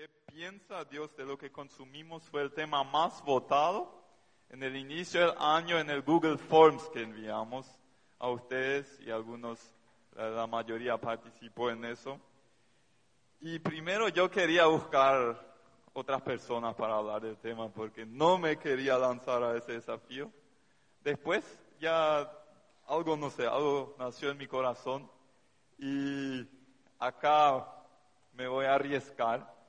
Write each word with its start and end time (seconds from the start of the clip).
¿Qué 0.00 0.08
piensa 0.32 0.82
Dios 0.86 1.14
de 1.14 1.26
lo 1.26 1.36
que 1.36 1.52
consumimos? 1.52 2.26
Fue 2.30 2.40
el 2.40 2.54
tema 2.54 2.82
más 2.82 3.22
votado 3.22 4.02
en 4.48 4.62
el 4.62 4.74
inicio 4.74 5.20
del 5.20 5.34
año 5.38 5.78
en 5.78 5.90
el 5.90 6.00
Google 6.00 6.38
Forms 6.38 6.88
que 6.88 7.02
enviamos 7.02 7.66
a 8.18 8.30
ustedes 8.30 8.98
y 9.00 9.10
algunos, 9.10 9.60
la 10.16 10.46
mayoría 10.46 10.96
participó 10.96 11.68
en 11.68 11.84
eso. 11.84 12.18
Y 13.40 13.58
primero 13.58 14.08
yo 14.08 14.30
quería 14.30 14.64
buscar 14.64 15.38
otras 15.92 16.22
personas 16.22 16.74
para 16.76 16.96
hablar 16.96 17.20
del 17.20 17.36
tema 17.36 17.68
porque 17.68 18.06
no 18.06 18.38
me 18.38 18.56
quería 18.56 18.96
lanzar 18.96 19.42
a 19.42 19.58
ese 19.58 19.72
desafío. 19.72 20.32
Después 21.04 21.44
ya 21.78 22.20
algo, 22.86 23.18
no 23.18 23.28
sé, 23.28 23.46
algo 23.46 23.96
nació 23.98 24.30
en 24.30 24.38
mi 24.38 24.46
corazón 24.46 25.10
y 25.76 26.48
acá 26.98 27.68
me 28.32 28.48
voy 28.48 28.64
a 28.64 28.76
arriesgar. 28.76 29.59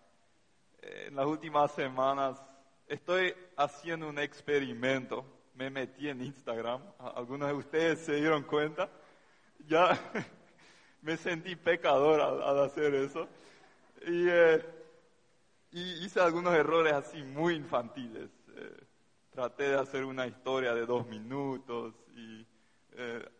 Eh, 0.81 1.05
en 1.07 1.15
las 1.15 1.25
últimas 1.25 1.71
semanas 1.71 2.41
estoy 2.87 3.33
haciendo 3.55 4.09
un 4.09 4.19
experimento. 4.19 5.25
Me 5.55 5.69
metí 5.69 6.07
en 6.09 6.21
Instagram, 6.21 6.81
algunos 7.15 7.49
de 7.49 7.53
ustedes 7.53 7.99
se 7.99 8.15
dieron 8.15 8.43
cuenta. 8.43 8.89
Ya 9.67 9.99
me 11.01 11.17
sentí 11.17 11.55
pecador 11.55 12.19
al, 12.21 12.59
hacer 12.59 12.95
eso. 12.95 13.27
Y, 14.07 14.27
eh, 14.27 14.65
y, 15.71 16.05
hice 16.05 16.19
algunos 16.19 16.53
errores 16.55 16.93
así 16.93 17.21
muy 17.21 17.55
infantiles. 17.55 18.29
Eh, 18.55 18.83
traté 19.29 19.69
de 19.69 19.79
hacer 19.79 20.03
una 20.03 20.25
historia 20.25 20.73
de 20.73 20.85
dos 20.85 21.07
minutos 21.07 21.93
y 22.15 22.45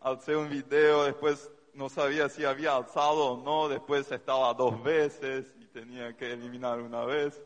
alcé 0.00 0.34
un 0.34 0.48
video, 0.48 1.04
después 1.04 1.52
no 1.74 1.88
sabía 1.88 2.28
si 2.28 2.44
había 2.44 2.76
alzado 2.76 3.32
o 3.32 3.42
no, 3.42 3.68
después 3.68 4.10
estaba 4.10 4.52
dos 4.54 4.82
veces 4.82 5.54
y 5.58 5.66
tenía 5.66 6.16
que 6.16 6.32
eliminar 6.32 6.80
una 6.80 7.04
vez. 7.04 7.42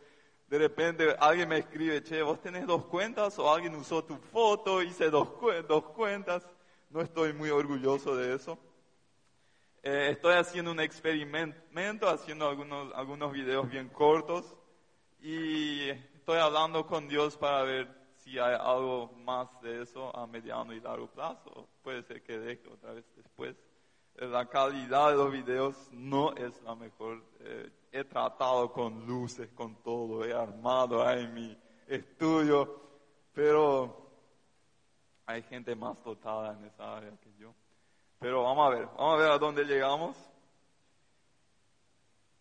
De 0.49 0.59
repente 0.59 1.15
alguien 1.19 1.49
me 1.49 1.59
escribe, 1.59 2.03
che, 2.03 2.23
vos 2.23 2.41
tenés 2.41 2.67
dos 2.67 2.85
cuentas 2.87 3.39
o 3.39 3.53
alguien 3.53 3.75
usó 3.75 4.05
tu 4.05 4.17
foto, 4.17 4.83
hice 4.83 5.11
dos, 5.11 5.29
dos 5.69 5.85
cuentas. 5.91 6.47
No 6.91 7.01
estoy 7.01 7.33
muy 7.33 7.51
orgulloso 7.51 8.17
de 8.17 8.35
eso. 8.35 8.59
Eh, 9.83 10.11
estoy 10.13 10.35
haciendo 10.35 10.71
un 10.71 10.81
experimento, 10.81 12.09
haciendo 12.09 12.49
algunos, 12.49 12.93
algunos 12.95 13.33
videos 13.33 13.69
bien 13.69 13.89
cortos 13.89 14.57
y 15.21 15.89
estoy 15.89 16.39
hablando 16.39 16.87
con 16.87 17.09
Dios 17.09 17.37
para 17.37 17.63
ver 17.63 17.89
si 18.17 18.39
hay 18.39 18.55
algo 18.55 19.13
más 19.25 19.49
de 19.63 19.83
eso 19.83 20.17
a 20.17 20.27
mediano 20.27 20.73
y 20.73 20.81
largo 20.81 21.09
plazo. 21.09 21.69
Puede 21.83 22.03
ser 22.03 22.23
que 22.23 22.39
deje 22.39 22.69
otra 22.69 22.93
vez 22.93 23.05
después 23.17 23.57
la 24.19 24.47
calidad 24.49 25.11
de 25.11 25.17
los 25.17 25.31
videos 25.31 25.89
no 25.93 26.35
es 26.35 26.61
la 26.63 26.75
mejor. 26.75 27.23
Eh, 27.41 27.71
he 27.93 28.05
tratado 28.05 28.73
con 28.73 29.07
luces, 29.07 29.51
con 29.53 29.77
todo, 29.83 30.25
he 30.25 30.33
armado 30.33 31.07
ahí 31.07 31.27
mi 31.29 31.57
estudio, 31.87 32.81
pero 33.33 34.11
hay 35.27 35.43
gente 35.43 35.75
más 35.75 36.03
dotada 36.03 36.57
en 36.57 36.65
esa 36.65 36.97
área 36.97 37.11
que 37.19 37.35
yo. 37.37 37.55
Pero 38.19 38.43
vamos 38.43 38.67
a 38.67 38.71
ver, 38.75 38.87
vamos 38.97 39.15
a 39.15 39.23
ver 39.23 39.31
a 39.31 39.39
dónde 39.39 39.65
llegamos. 39.65 40.17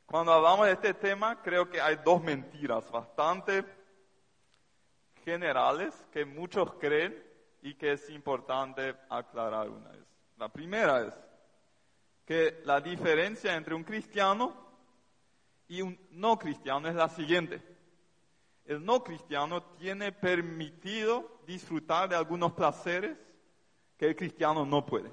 Cuando 0.06 0.32
hablamos 0.32 0.68
de 0.68 0.74
este 0.74 0.94
tema, 0.94 1.42
creo 1.42 1.70
que 1.70 1.82
hay 1.82 1.98
dos 1.98 2.22
mentiras 2.22 2.90
bastante 2.92 3.66
generales 5.24 6.06
que 6.12 6.24
muchos 6.24 6.74
creen 6.76 7.22
y 7.62 7.74
que 7.74 7.94
es 7.94 8.10
importante 8.10 8.96
aclarar 9.10 9.70
una 9.70 9.90
vez. 9.90 10.06
La 10.38 10.50
primera 10.50 11.02
es, 11.08 11.25
que 12.26 12.62
la 12.66 12.82
diferencia 12.82 13.56
entre 13.56 13.76
un 13.76 13.84
cristiano 13.84 14.54
y 15.68 15.82
un 15.82 15.98
no 16.12 16.38
cristiano 16.38 16.88
es 16.88 16.96
la 16.96 17.10
siguiente. 17.10 17.62
El 18.66 18.84
no 18.84 19.04
cristiano 19.04 19.62
tiene 19.78 20.12
permitido 20.12 21.40
disfrutar 21.46 22.10
de 22.10 22.16
algunos 22.16 22.54
placeres 22.54 23.16
que 23.98 24.08
el 24.08 24.16
cristiano 24.16 24.66
no 24.66 24.86
puede. 24.86 25.12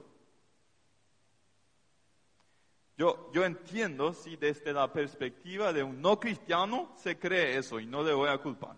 Yo, 2.96 3.30
yo 3.32 3.44
entiendo 3.44 4.14
si 4.14 4.36
desde 4.36 4.72
la 4.72 4.92
perspectiva 4.92 5.72
de 5.72 5.82
un 5.82 6.00
no 6.00 6.18
cristiano 6.18 6.92
se 6.96 7.18
cree 7.18 7.58
eso 7.58 7.78
y 7.78 7.86
no 7.86 8.02
le 8.02 8.14
voy 8.14 8.28
a 8.28 8.38
culpar. 8.38 8.76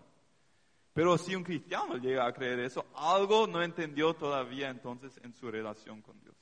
Pero 0.93 1.17
si 1.17 1.35
un 1.35 1.43
cristiano 1.43 1.97
llega 1.97 2.25
a 2.25 2.33
creer 2.33 2.59
eso, 2.59 2.85
algo 2.95 3.47
no 3.47 3.61
entendió 3.61 4.13
todavía 4.13 4.69
entonces 4.69 5.19
en 5.23 5.33
su 5.33 5.51
relación 5.51 6.01
con 6.01 6.19
Dios. 6.21 6.35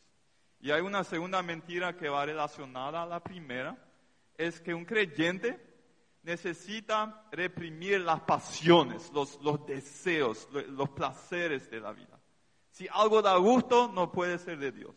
Y 0.63 0.71
hay 0.71 0.79
una 0.79 1.03
segunda 1.03 1.43
mentira 1.43 1.97
que 1.97 2.07
va 2.07 2.25
relacionada 2.25 3.03
a 3.03 3.05
la 3.05 3.21
primera, 3.21 3.77
es 4.37 4.61
que 4.61 4.73
un 4.73 4.85
creyente 4.85 5.59
necesita 6.21 7.27
reprimir 7.33 7.99
las 7.99 8.21
pasiones, 8.21 9.11
los, 9.11 9.37
deseos, 9.65 10.47
los, 10.69 10.89
placeres 10.91 11.69
de 11.69 11.81
la 11.81 11.91
vida. 11.91 12.17
Si 12.69 12.87
algo 12.89 13.21
da 13.21 13.35
gusto, 13.35 13.91
no 13.93 14.09
puede 14.09 14.37
ser 14.37 14.57
de 14.57 14.71
Dios. 14.71 14.95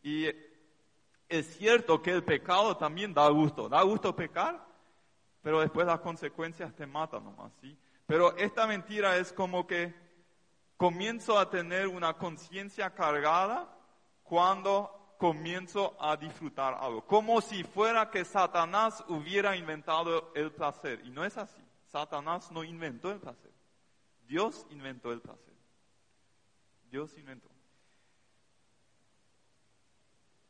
Y 0.00 0.26
es 1.28 1.56
cierto 1.56 2.00
que 2.00 2.12
el 2.12 2.22
pecado 2.22 2.76
también 2.76 3.12
da 3.12 3.28
gusto. 3.30 3.68
Da 3.68 3.82
gusto 3.82 4.14
pecar, 4.14 4.64
pero 5.42 5.58
después 5.58 5.88
las 5.88 5.98
consecuencias 5.98 6.72
te 6.76 6.86
matan 6.86 7.24
nomás. 7.24 7.50
¿sí? 7.60 7.76
Pero 8.06 8.36
esta 8.36 8.64
mentira 8.68 9.16
es 9.16 9.32
como 9.32 9.66
que 9.66 10.05
comienzo 10.76 11.38
a 11.38 11.48
tener 11.50 11.88
una 11.88 12.14
conciencia 12.14 12.90
cargada 12.94 13.68
cuando 14.22 15.14
comienzo 15.18 15.96
a 16.00 16.16
disfrutar 16.16 16.74
algo. 16.74 17.06
Como 17.06 17.40
si 17.40 17.64
fuera 17.64 18.10
que 18.10 18.24
Satanás 18.24 19.02
hubiera 19.08 19.56
inventado 19.56 20.32
el 20.34 20.52
placer. 20.52 21.00
Y 21.04 21.10
no 21.10 21.24
es 21.24 21.36
así. 21.36 21.62
Satanás 21.86 22.50
no 22.50 22.64
inventó 22.64 23.10
el 23.10 23.20
placer. 23.20 23.52
Dios 24.26 24.66
inventó 24.70 25.12
el 25.12 25.20
placer. 25.20 25.54
Dios 26.90 27.16
inventó. 27.16 27.48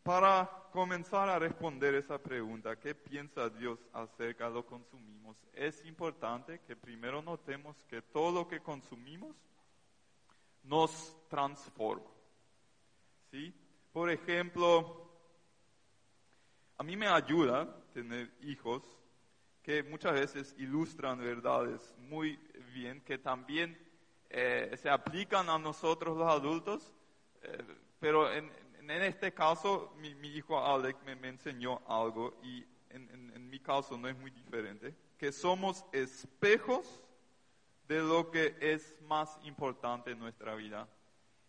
Para 0.03 0.48
comenzar 0.72 1.28
a 1.28 1.38
responder 1.38 1.94
esa 1.97 2.19
pregunta, 2.19 2.78
¿qué 2.78 2.94
piensa 2.94 3.48
Dios 3.48 3.78
acerca 3.92 4.48
de 4.48 4.54
lo 4.54 4.62
que 4.62 4.70
consumimos? 4.70 5.36
Es 5.53 5.84
importante 5.84 6.60
que 6.60 6.76
primero 6.76 7.22
notemos 7.22 7.76
que 7.88 8.03
todo 8.03 8.31
lo 8.31 8.48
que 8.48 8.60
consumimos 8.60 9.34
nos 10.66 11.16
transforma. 11.28 12.10
¿Sí? 13.31 13.53
Por 13.93 14.10
ejemplo, 14.10 15.10
a 16.77 16.82
mí 16.82 16.97
me 16.97 17.09
ayuda 17.09 17.82
tener 17.93 18.32
hijos 18.43 18.82
que 19.62 19.82
muchas 19.82 20.12
veces 20.12 20.54
ilustran 20.59 21.19
verdades 21.19 21.94
muy 21.99 22.38
bien, 22.72 23.00
que 23.00 23.19
también 23.19 23.77
eh, 24.31 24.72
se 24.77 24.91
aplican 24.91 25.49
a 25.49 25.59
nosotros 25.59 26.16
los 26.16 26.28
adultos, 26.28 26.93
eh, 27.43 27.65
pero 27.98 28.33
en, 28.33 28.50
este 28.88 29.33
caso 29.34 29.93
mi, 29.98 30.10
hijo 30.28 30.65
Alec 30.65 30.97
me, 31.04 31.28
enseñó 31.28 31.83
algo 31.88 32.38
y 32.43 32.65
en 32.91 33.50
mi 33.50 33.59
caso 33.59 33.98
no 33.98 34.09
es 34.09 34.16
muy 34.16 34.31
diferente, 34.31 34.94
que 35.19 35.33
somos 35.33 35.84
espejos 35.93 37.03
de 37.88 38.00
lo 38.00 38.30
que 38.30 38.56
es 38.60 39.00
más 39.02 39.38
importante 39.44 40.10
en 40.10 40.19
nuestra 40.19 40.54
vida. 40.54 40.88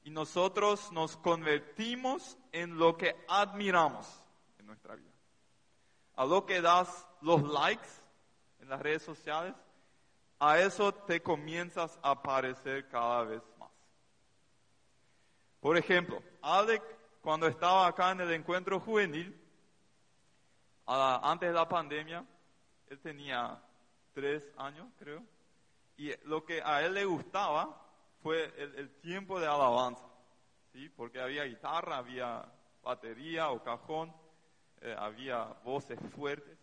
Y 0.03 0.09
nosotros 0.09 0.91
nos 0.91 1.17
convertimos 1.17 2.37
en 2.51 2.77
lo 2.77 2.95
que 2.95 3.15
admiramos 3.27 4.23
en 4.57 4.67
nuestra 4.67 4.95
vida. 4.95 5.11
A 6.15 6.25
lo 6.25 6.45
que 6.45 6.61
das 6.61 7.07
los 7.21 7.43
likes 7.43 7.89
en 8.59 8.69
las 8.69 8.81
redes 8.81 9.03
sociales, 9.03 9.53
a 10.39 10.59
eso 10.59 10.93
te 10.93 11.21
comienzas 11.21 11.99
a 12.01 12.21
parecer 12.21 12.87
cada 12.87 13.23
vez 13.23 13.43
más. 13.57 13.71
Por 15.59 15.77
ejemplo, 15.77 16.21
Alec, 16.41 16.83
cuando 17.21 17.47
estaba 17.47 17.87
acá 17.87 18.11
en 18.11 18.21
el 18.21 18.31
encuentro 18.31 18.79
juvenil, 18.79 19.35
antes 20.85 21.49
de 21.49 21.53
la 21.53 21.67
pandemia, 21.67 22.25
él 22.87 22.99
tenía 22.99 23.61
tres 24.13 24.43
años, 24.57 24.87
creo, 24.97 25.21
y 25.97 26.13
lo 26.25 26.45
que 26.45 26.61
a 26.63 26.85
él 26.85 26.93
le 26.93 27.05
gustaba 27.05 27.83
fue 28.21 28.53
el, 28.57 28.89
tiempo 28.99 29.39
de 29.39 29.47
alabanza, 29.47 30.05
¿sí? 30.71 30.89
porque 30.89 31.19
había 31.19 31.43
guitarra, 31.43 31.97
había 31.97 32.45
batería 32.83 33.49
o 33.49 33.63
cajón, 33.63 34.13
eh, 34.81 34.95
había 34.97 35.43
voces 35.63 35.99
fuertes. 36.15 36.57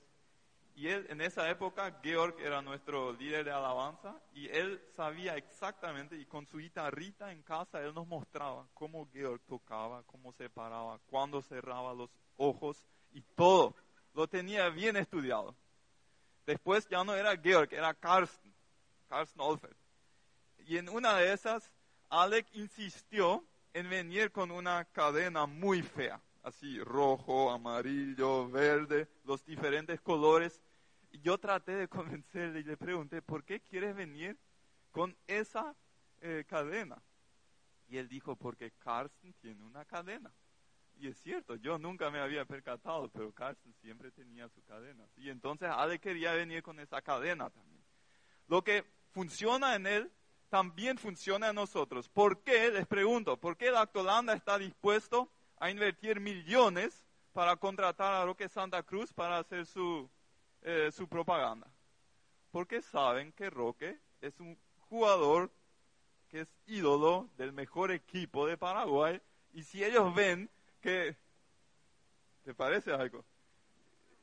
Y 0.77 0.89
en 0.89 1.21
esa 1.21 1.49
época, 1.49 2.01
Georg 2.03 2.41
era 2.41 2.61
nuestro 2.61 3.13
líder 3.13 3.45
de 3.45 3.53
alabanza 3.53 4.21
y 4.33 4.49
él 4.49 4.83
sabía 4.97 5.37
exactamente, 5.37 6.17
y 6.17 6.27
con 6.27 6.47
su 6.49 6.59
guitarrita 6.59 7.31
en 7.31 7.43
casa, 7.43 7.81
él 7.81 7.95
nos 7.95 8.09
mostraba 8.09 8.67
cómo 8.75 9.09
Georg 9.13 9.41
tocaba, 9.43 10.03
cómo 10.03 10.33
se 10.33 10.51
paraba, 10.51 10.99
cuándo 11.07 11.43
cerraba 11.43 11.95
los 11.95 12.11
ojos 12.37 12.85
y 13.13 13.21
todo. 13.37 13.77
Lo 14.15 14.27
tenía 14.27 14.69
bien 14.69 14.97
estudiado. 14.97 15.55
Después 16.45 16.89
ya 16.89 17.05
no 17.05 17.15
era 17.15 17.37
Georg, 17.37 17.73
era 17.73 17.95
Karsten. 19.14 19.76
Y 20.66 20.78
en 20.78 20.88
una 20.88 21.16
de 21.16 21.32
esas, 21.32 21.70
Alec 22.08 22.46
insistió 22.55 23.44
en 23.72 23.88
venir 23.88 24.32
con 24.32 24.50
una 24.50 24.84
cadena 24.87 25.46
muy 25.46 25.82
fea, 25.82 26.20
así 26.43 26.82
rojo, 26.82 27.50
amarillo, 27.50 28.49
verde, 28.49 29.08
los 29.25 29.44
diferentes 29.44 30.00
colores. 30.00 30.61
Y 31.12 31.20
yo 31.20 31.38
traté 31.38 31.72
de 31.76 31.88
convencerle 31.88 32.61
y 32.61 32.64
le 32.64 32.76
pregunté, 32.76 33.22
¿por 33.22 33.44
qué 33.44 33.61
quieres 33.61 33.94
venir 33.94 34.37
con 34.90 35.16
esa 35.26 35.75
eh, 36.20 36.44
cadena? 36.49 37.00
Y 37.88 37.99
él 37.99 38.08
dijo, 38.08 38.34
porque 38.34 38.72
Carsten 38.78 39.34
tiene 39.34 39.62
una 39.62 39.84
cadena. 39.84 40.32
Y 40.96 41.08
es 41.08 41.19
cierto, 41.19 41.56
yo 41.56 41.78
nunca 41.78 42.11
me 42.11 42.20
había 42.20 42.44
percatado, 42.44 43.08
pero 43.08 43.32
Carsten 43.32 43.75
siempre 43.75 44.11
tenía 44.11 44.49
su 44.49 44.62
cadena. 44.62 45.05
Y 45.16 45.28
entonces 45.28 45.69
Ale 45.70 45.99
quería 45.99 46.32
venir 46.32 46.62
con 46.62 46.81
esa 46.81 47.02
cadena 47.02 47.50
también. 47.50 47.82
Lo 48.46 48.62
que 48.62 48.84
funciona 49.14 49.76
en 49.76 49.87
él 49.87 50.12
también 50.50 50.99
funciona 50.99 51.49
en 51.49 51.55
nosotros. 51.55 52.08
¿Por 52.08 52.43
qué? 52.43 52.70
Les 52.70 52.87
pregunto, 52.87 53.37
¿por 53.38 53.56
qué 53.56 53.70
Lactolanda 53.70 54.34
está 54.34 54.58
dispuesto 54.58 55.31
a 55.56 55.70
invertir 55.70 56.20
millones 56.20 57.06
para 57.32 57.56
contratar 57.56 58.12
a 58.12 58.25
Roque 58.25 58.49
Santa 58.49 58.82
Cruz 58.82 59.12
para 59.12 59.38
hacer 59.38 59.66
su, 59.66 60.08
eh, 60.62 60.90
su 60.93 61.08
propaganda? 61.08 61.69
Porque 62.50 62.82
saben 62.82 63.32
que 63.32 63.50
Roque 63.50 63.99
es 64.20 64.38
un 64.38 64.58
jugador 64.88 65.50
que 66.28 66.43
es 66.43 66.49
ídolo 66.66 67.28
del 67.37 67.52
mejor 67.52 67.90
equipo 67.90 68.46
de 68.46 68.56
Paraguay 68.56 69.20
y 69.52 69.62
si 69.62 69.82
ellos 69.82 70.14
ven 70.14 70.50
que... 70.81 71.16
¿Te 72.44 72.55
parece 72.55 72.93
algo? 72.93 73.25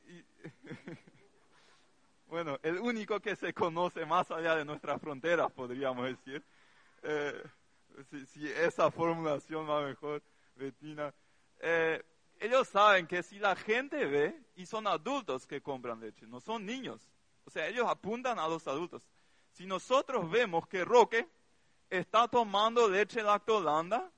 bueno, 2.32 2.58
el 2.62 2.78
único 2.78 3.20
que 3.20 3.36
se 3.36 3.52
conoce 3.52 4.06
más 4.06 4.30
allá 4.30 4.56
de 4.56 4.64
nuestras 4.64 4.98
fronteras, 5.02 5.52
podríamos 5.52 6.06
decir. 6.06 6.42
Eh, 7.02 7.42
si, 8.32 8.48
esa 8.48 8.90
formulación 8.90 9.68
va 9.68 9.82
mejor, 9.82 10.22
Betina. 10.56 11.12
Eh, 11.60 12.02
ellos 12.40 12.68
saben 12.68 13.06
que 13.06 13.22
si 13.22 13.38
la 13.38 13.54
gente 13.54 14.06
ve, 14.06 14.34
y 14.56 14.64
son 14.64 14.86
adultos 14.86 15.46
que 15.46 15.60
compran 15.60 16.00
leche, 16.00 16.26
no 16.26 16.40
son 16.40 16.64
niños. 16.64 17.02
O 17.44 17.50
sea, 17.50 17.68
ellos 17.68 17.86
apuntan 17.86 18.38
a 18.38 18.48
los 18.48 18.66
adultos. 18.66 19.02
Si 19.50 19.66
nosotros 19.66 20.30
vemos 20.30 20.66
que 20.66 20.86
Roque 20.86 21.28
está 21.90 22.28
tomando 22.28 22.88
leche 22.88 23.22
lactolanda, 23.22 24.10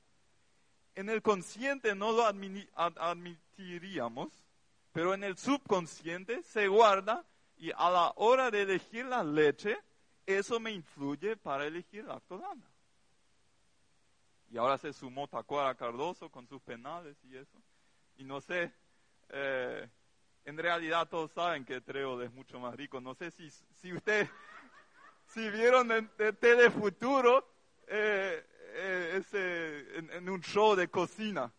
en 0.95 1.11
el 1.11 1.21
consciente 1.21 1.97
no 1.97 2.13
lo 2.13 2.25
admitiríamos, 2.25 4.29
pero 4.93 5.15
en 5.15 5.25
el 5.25 5.37
subconsciente 5.37 6.45
se 6.45 6.69
guarda 6.69 7.25
y 7.57 7.71
a 7.73 7.91
la 7.91 8.13
hora 8.17 8.51
de 8.51 8.63
elegir 8.63 9.07
la 9.07 9.23
leche, 9.23 9.79
eso 10.27 10.59
me 10.61 10.73
influye 10.73 11.37
para 11.37 11.67
elegir 11.67 12.05
la 12.05 12.15
lactolanda. 12.15 12.69
Y 14.51 14.59
ahora 14.59 14.79
se 14.79 14.93
sumó 14.93 15.27
Tacuara 15.29 15.75
Cardoso 15.75 16.31
con 16.31 16.47
sus 16.47 16.63
penales 16.63 17.17
y 17.25 17.37
eso. 17.37 17.59
Y 18.17 18.25
no 18.25 18.41
sé, 18.41 18.73
eh, 19.31 19.89
en 20.45 20.59
realidad 20.59 21.09
todos 21.09 21.33
saben 21.33 21.65
que 21.65 21.81
Treol 21.81 22.23
es 22.23 22.33
mucho 22.33 22.61
más 22.61 22.75
rico. 22.77 23.01
No 23.01 23.15
sé 23.15 23.31
si, 23.31 23.51
si 23.51 23.93
usted, 23.93 24.29
si 25.27 25.51
vieron 25.51 25.91
en, 25.91 26.11
en 26.19 26.37
Telefuturo, 26.37 27.49
eh, 27.89 28.47
eh, 28.77 29.17
ese, 29.17 29.99
en, 29.99 30.29
un 30.29 30.41
show 30.41 30.75
de 30.75 30.89
cocina, 30.89 31.53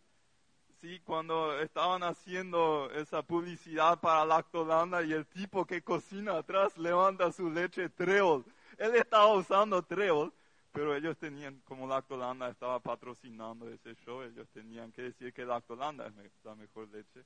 ¿sí? 0.85 0.99
cuando 0.99 1.59
estaban 1.59 2.03
haciendo 2.03 2.91
esa 2.91 3.23
publicidad 3.23 3.99
para 3.99 4.25
Lactolanda 4.25 5.01
y 5.03 5.13
el 5.13 5.25
tipo 5.25 5.65
que 5.65 5.81
cocina 5.81 6.37
atrás 6.37 6.77
levanta 6.77 7.31
su 7.31 7.49
leche 7.49 7.89
Treol. 7.89 8.45
Él 8.77 8.95
estaba 8.95 9.33
usando 9.33 9.81
Treol, 9.81 10.31
pero 10.71 10.95
ellos 10.95 11.17
tenían, 11.17 11.61
como 11.65 11.87
Lactolanda 11.87 12.49
estaba 12.49 12.79
patrocinando 12.79 13.67
ese 13.69 13.95
show, 13.95 14.21
ellos 14.21 14.47
tenían 14.53 14.91
que 14.91 15.03
decir 15.03 15.33
que 15.33 15.45
Lactolanda 15.45 16.07
es 16.07 16.31
la 16.43 16.55
mejor 16.55 16.87
leche. 16.89 17.25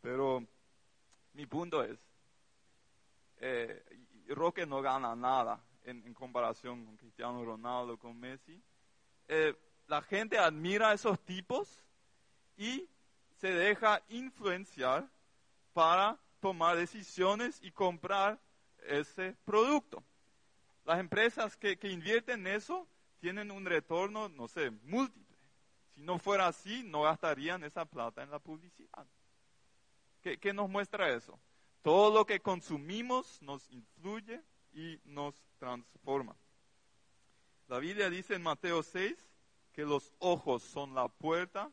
Pero 0.00 0.44
mi 1.34 1.46
punto 1.46 1.84
es, 1.84 1.98
eh, 3.40 3.84
Roque 4.28 4.66
no 4.66 4.82
gana 4.82 5.14
nada 5.14 5.60
en, 5.84 6.04
en 6.04 6.14
comparación 6.14 6.84
con 6.84 6.96
Cristiano 6.96 7.44
Ronaldo, 7.44 7.96
con 7.96 8.18
Messi 8.18 8.60
eh, 9.28 9.54
la 9.86 10.02
gente 10.02 10.38
admira 10.38 10.90
a 10.90 10.94
esos 10.94 11.20
tipos 11.20 11.82
y 12.58 12.88
se 13.40 13.52
deja 13.52 14.02
influenciar 14.08 15.08
para 15.72 16.18
tomar 16.40 16.76
decisiones 16.76 17.58
y 17.62 17.70
comprar 17.70 18.38
ese 18.86 19.36
producto. 19.44 20.02
Las 20.84 20.98
empresas 20.98 21.56
que, 21.56 21.78
invierten 21.82 22.46
en 22.46 22.56
eso 22.56 22.86
tienen 23.20 23.50
un 23.50 23.64
retorno, 23.64 24.28
no 24.28 24.48
sé, 24.48 24.70
múltiple. 24.82 25.36
Si 25.94 26.00
no 26.02 26.18
fuera 26.18 26.48
así, 26.48 26.82
no 26.82 27.02
gastarían 27.02 27.62
esa 27.62 27.84
plata 27.84 28.22
en 28.22 28.30
la 28.30 28.38
publicidad. 28.38 29.06
¿Qué, 30.20 30.38
¿Qué, 30.38 30.52
nos 30.52 30.68
muestra 30.68 31.14
eso? 31.14 31.38
Todo 31.82 32.12
lo 32.12 32.26
que 32.26 32.40
consumimos 32.40 33.40
nos 33.42 33.70
influye 33.70 34.42
y 34.72 35.00
nos 35.04 35.34
transforma. 35.58 36.36
La 37.68 37.78
Biblia 37.78 38.10
dice 38.10 38.34
en 38.34 38.42
Mateo 38.42 38.82
6 38.82 39.14
que 39.72 39.82
los 39.82 40.12
ojos 40.18 40.62
son 40.62 40.94
la 40.94 41.08
puerta 41.08 41.70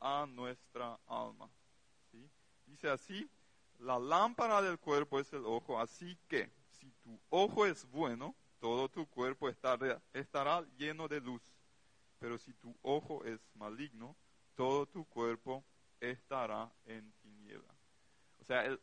a 0.00 0.26
nuestra 0.26 0.98
alma. 1.06 1.50
Dice 2.66 2.90
así, 2.90 3.28
la 3.78 3.98
lámpara 3.98 4.60
del 4.60 4.78
cuerpo 4.78 5.20
es 5.20 5.32
el 5.32 5.44
ojo, 5.44 5.78
así 5.78 6.18
que 6.28 6.50
si 6.72 6.90
tu 7.02 7.18
ojo 7.30 7.64
es 7.66 7.88
bueno, 7.90 8.34
todo 8.58 8.88
tu 8.88 9.06
cuerpo 9.06 9.48
estará, 9.48 10.62
lleno 10.76 11.08
de 11.08 11.20
luz. 11.20 11.42
Pero 12.18 12.38
si 12.38 12.52
tu 12.54 12.74
ojo 12.82 13.24
es 13.24 13.40
maligno, 13.54 14.16
todo 14.54 14.86
tu 14.86 15.04
cuerpo 15.04 15.64
estará 16.00 16.72
en 16.86 17.12
tiniebla. 17.22 17.74
O 18.40 18.44
sea, 18.44 18.76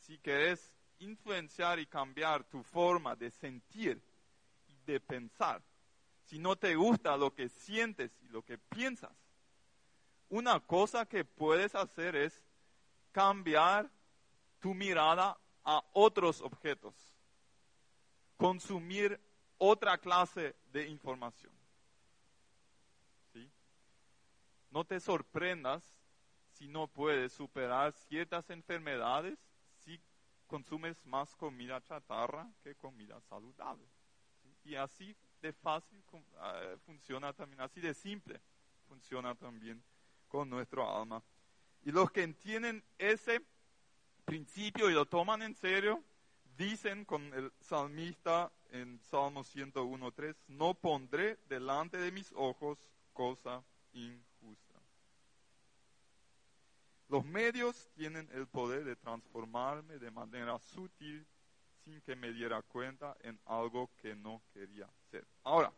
si 0.00 0.18
querés 0.18 0.72
influenciar 1.00 1.78
y 1.78 1.86
cambiar 1.86 2.44
tu 2.44 2.62
forma 2.62 3.14
de 3.16 3.30
sentir 3.30 4.00
de 4.86 5.00
pensar, 5.00 5.62
si 6.24 6.38
no 6.38 6.56
te 6.56 6.74
gusta 6.74 7.16
lo 7.16 7.34
que 7.34 7.48
sientes 7.48 8.16
y 8.22 8.28
lo 8.28 8.42
que 8.42 8.58
piensas, 8.58 9.12
una 10.30 10.60
cosa 10.60 11.06
que 11.06 11.24
puedes 11.24 11.74
hacer 11.74 12.16
es 12.16 12.42
cambiar 13.12 13.90
tu 14.60 14.74
mirada 14.74 15.38
a 15.64 15.82
otros 15.92 16.40
objetos, 16.40 16.94
consumir 18.36 19.20
otra 19.58 19.98
clase 19.98 20.54
de 20.72 20.88
información. 20.88 21.52
No 24.70 24.84
te 24.84 25.00
sorprendas 25.00 25.82
si 26.52 26.68
no 26.68 26.88
puedes 26.88 27.32
superar 27.32 27.92
ciertas 27.92 28.50
enfermedades 28.50 29.38
si 29.78 29.98
consumes 30.46 31.02
más 31.06 31.34
comida 31.36 31.80
chatarra 31.82 32.46
que 32.62 32.74
comida 32.74 33.18
saludable. 33.22 33.86
Y 34.64 34.74
así 34.74 35.16
de 35.40 35.52
fácil 35.54 36.02
ah, 36.38 36.76
funciona 36.84 37.32
también, 37.32 37.62
así 37.62 37.80
de 37.80 37.94
simple 37.94 38.40
funciona 38.88 39.34
también 39.34 39.82
con 40.28 40.48
nuestro 40.48 40.88
alma. 40.88 41.22
Y 41.84 41.92
los 41.92 42.10
que 42.10 42.22
entienden 42.22 42.82
ese 42.98 43.40
principio 44.24 44.90
y 44.90 44.94
lo 44.94 45.06
toman 45.06 45.42
en 45.42 45.54
serio, 45.54 46.02
dicen 46.56 47.04
con 47.04 47.32
el 47.34 47.52
salmista 47.60 48.52
en 48.70 49.00
Salmo 49.10 49.42
101.3, 49.42 50.36
no 50.48 50.74
pondré 50.74 51.38
delante 51.48 51.96
de 51.96 52.12
mis 52.12 52.32
ojos 52.36 52.78
cosa 53.12 53.62
injusta. 53.92 54.74
Los 57.08 57.24
medios 57.24 57.88
tienen 57.94 58.28
el 58.34 58.46
poder 58.46 58.84
de 58.84 58.96
transformarme 58.96 59.98
de 59.98 60.10
manera 60.10 60.58
sutil 60.58 61.26
sin 61.84 62.00
que 62.02 62.14
me 62.14 62.32
diera 62.32 62.60
cuenta 62.60 63.16
en 63.22 63.40
algo 63.46 63.90
que 63.96 64.14
no 64.14 64.42
quería 64.52 64.86
ser. 65.10 65.26
Ahora, 65.44 65.72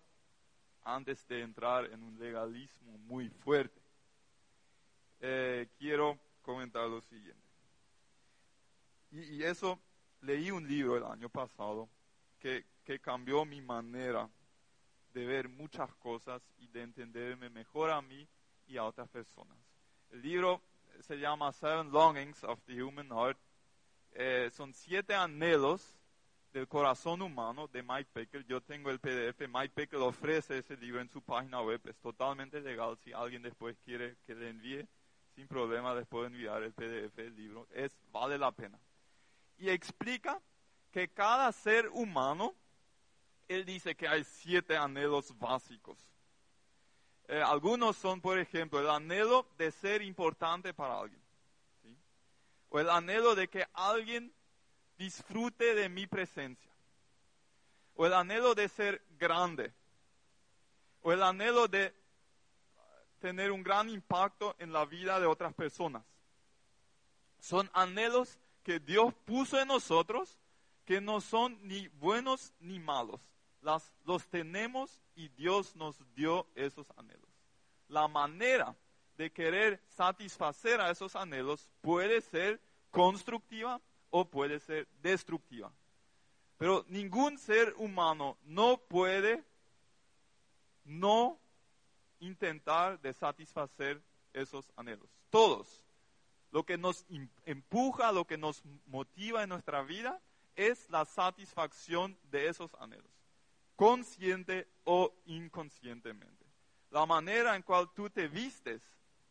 antes 0.82 1.26
de 1.28 1.42
entrar 1.42 1.84
en 1.84 2.02
un 2.02 2.18
legalismo 2.18 2.98
muy 2.98 3.28
fuerte, 3.28 3.79
eh, 5.20 5.68
quiero 5.78 6.18
comentar 6.42 6.88
lo 6.88 7.00
siguiente. 7.00 7.40
Y, 9.12 9.42
eso, 9.42 9.78
leí 10.20 10.50
un 10.50 10.66
libro 10.68 10.96
el 10.96 11.04
año 11.04 11.28
pasado 11.28 11.88
que, 12.38 12.64
que 12.84 13.00
cambió 13.00 13.44
mi 13.44 13.60
manera 13.60 14.28
de 15.12 15.26
ver 15.26 15.48
muchas 15.48 15.92
cosas 15.96 16.42
y 16.58 16.68
de 16.68 16.82
entenderme 16.82 17.50
mejor 17.50 17.90
a 17.90 18.00
mí 18.00 18.26
y 18.68 18.76
a 18.76 18.84
otras 18.84 19.08
personas. 19.08 19.58
El 20.10 20.22
libro 20.22 20.62
se 21.00 21.16
llama 21.16 21.52
Seven 21.52 21.90
Longings 21.90 22.44
of 22.44 22.60
the 22.66 22.82
Human 22.82 23.08
Heart. 23.08 23.38
Eh, 24.12 24.50
son 24.52 24.72
siete 24.74 25.14
anhelos 25.14 25.96
del 26.52 26.66
corazón 26.66 27.22
humano 27.22 27.68
de 27.68 27.82
Mike 27.82 28.10
Pecker. 28.12 28.44
Yo 28.46 28.60
tengo 28.60 28.90
el 28.90 28.98
PDF. 28.98 29.40
Mike 29.48 29.72
Pecker 29.74 30.00
ofrece 30.00 30.58
ese 30.58 30.76
libro 30.76 31.00
en 31.00 31.08
su 31.08 31.22
página 31.22 31.60
web. 31.60 31.80
Es 31.84 31.96
totalmente 31.98 32.60
legal. 32.60 32.96
Si 32.98 33.12
alguien 33.12 33.42
después 33.42 33.76
quiere 33.84 34.16
que 34.26 34.34
le 34.34 34.50
envíe, 34.50 34.86
sin 35.40 35.48
problema 35.48 35.94
les 35.94 36.06
puedo 36.06 36.26
enviar 36.26 36.62
el 36.62 36.74
PDF 36.74 37.16
del 37.16 37.34
libro. 37.34 37.66
Es, 37.72 37.96
vale 38.12 38.36
la 38.36 38.52
pena. 38.52 38.78
Y 39.56 39.70
explica 39.70 40.38
que 40.92 41.08
cada 41.08 41.50
ser 41.52 41.88
humano, 41.88 42.54
él 43.48 43.64
dice 43.64 43.94
que 43.94 44.06
hay 44.06 44.22
siete 44.22 44.76
anhelos 44.76 45.32
básicos. 45.38 45.98
Eh, 47.26 47.40
algunos 47.40 47.96
son, 47.96 48.20
por 48.20 48.38
ejemplo, 48.38 48.80
el 48.80 48.90
anhelo 48.90 49.48
de 49.56 49.72
ser 49.72 50.02
importante 50.02 50.74
para 50.74 51.00
alguien. 51.00 51.22
O 52.68 52.78
el 52.78 52.90
anhelo 52.90 53.34
de 53.34 53.48
que 53.48 53.64
alguien 53.72 54.34
disfrute 54.98 55.74
de 55.74 55.88
mi 55.88 56.06
presencia, 56.06 56.70
o 57.94 58.04
el 58.04 58.12
anhelo 58.12 58.54
de 58.54 58.68
ser 58.68 59.02
grande, 59.18 59.72
o 61.00 61.14
el 61.14 61.22
anhelo 61.22 61.66
de 61.66 61.94
tener 63.20 63.52
un 63.52 63.62
gran 63.62 63.88
impacto 63.88 64.56
en 64.58 64.72
la 64.72 64.84
vida 64.84 65.20
de 65.20 65.26
otras 65.26 65.54
personas. 65.54 66.02
Son 67.38 67.70
anhelos 67.72 68.38
que 68.62 68.80
Dios 68.80 69.14
puso 69.24 69.60
en 69.60 69.68
nosotros 69.68 70.38
que 70.84 71.00
no 71.00 71.20
son 71.20 71.58
ni 71.62 71.88
buenos 71.88 72.52
ni 72.60 72.78
malos. 72.80 73.20
Los 74.04 74.26
tenemos 74.28 75.00
y 75.14 75.28
Dios 75.28 75.76
nos 75.76 75.96
dio 76.14 76.46
esos 76.54 76.86
anhelos. 76.96 77.28
La 77.88 78.08
manera 78.08 78.74
de 79.16 79.30
querer 79.30 79.80
satisfacer 79.88 80.80
a 80.80 80.90
esos 80.90 81.14
anhelos 81.14 81.68
puede 81.80 82.20
ser 82.22 82.60
constructiva 82.90 83.80
o 84.10 84.24
puede 84.24 84.58
ser 84.60 84.88
destructiva. 85.02 85.72
Pero 86.56 86.84
ningún 86.88 87.38
ser 87.38 87.74
humano 87.76 88.36
no 88.44 88.78
puede 88.78 89.44
no 90.84 91.39
intentar 92.20 93.00
de 93.00 93.12
satisfacer 93.12 94.00
esos 94.32 94.70
anhelos. 94.76 95.08
Todos. 95.30 95.82
Lo 96.52 96.64
que 96.64 96.78
nos 96.78 97.06
empuja, 97.44 98.12
lo 98.12 98.26
que 98.26 98.36
nos 98.36 98.62
motiva 98.86 99.42
en 99.42 99.48
nuestra 99.48 99.82
vida 99.82 100.20
es 100.56 100.88
la 100.90 101.04
satisfacción 101.04 102.18
de 102.24 102.48
esos 102.48 102.74
anhelos, 102.74 103.10
consciente 103.76 104.68
o 104.84 105.14
inconscientemente. 105.26 106.44
La 106.90 107.06
manera 107.06 107.54
en 107.54 107.62
cual 107.62 107.88
tú 107.94 108.10
te 108.10 108.26
vistes 108.26 108.82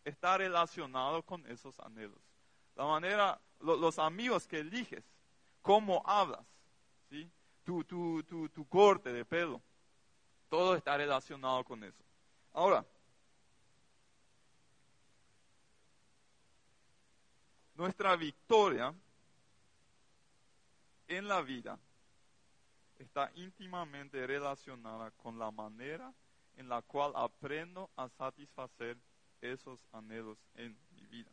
está 0.05 0.37
relacionado 0.37 1.23
con 1.23 1.45
esos 1.47 1.77
anhelos. 1.81 2.21
La 2.75 2.85
manera, 2.85 3.39
los 3.59 3.99
amigos 3.99 4.47
que 4.47 4.59
eliges, 4.59 5.03
cómo 5.61 6.01
hablas, 6.05 6.45
¿sí? 7.09 7.29
tu, 7.65 7.83
tu, 7.83 8.23
tu, 8.23 8.47
tu 8.49 8.67
corte 8.67 9.11
de 9.11 9.25
pelo, 9.25 9.61
todo 10.47 10.75
está 10.75 10.95
relacionado 10.95 11.63
con 11.65 11.83
eso. 11.83 12.03
Ahora, 12.59 12.85
nuestra 17.75 18.17
victoria 18.17 18.93
en 21.07 21.25
la 21.29 21.41
vida 21.41 21.79
está 22.97 23.31
íntimamente 23.35 24.27
relacionada 24.27 25.11
con 25.11 25.39
la 25.39 25.51
manera 25.51 26.13
en 26.57 26.67
la 26.67 26.81
cual 26.81 27.13
aprendo 27.15 27.91
a 27.95 28.09
satisfacer 28.09 28.97
esos 29.39 29.79
anhelos 29.93 30.37
en 30.55 30.77
mi 30.91 31.05
vida. 31.05 31.31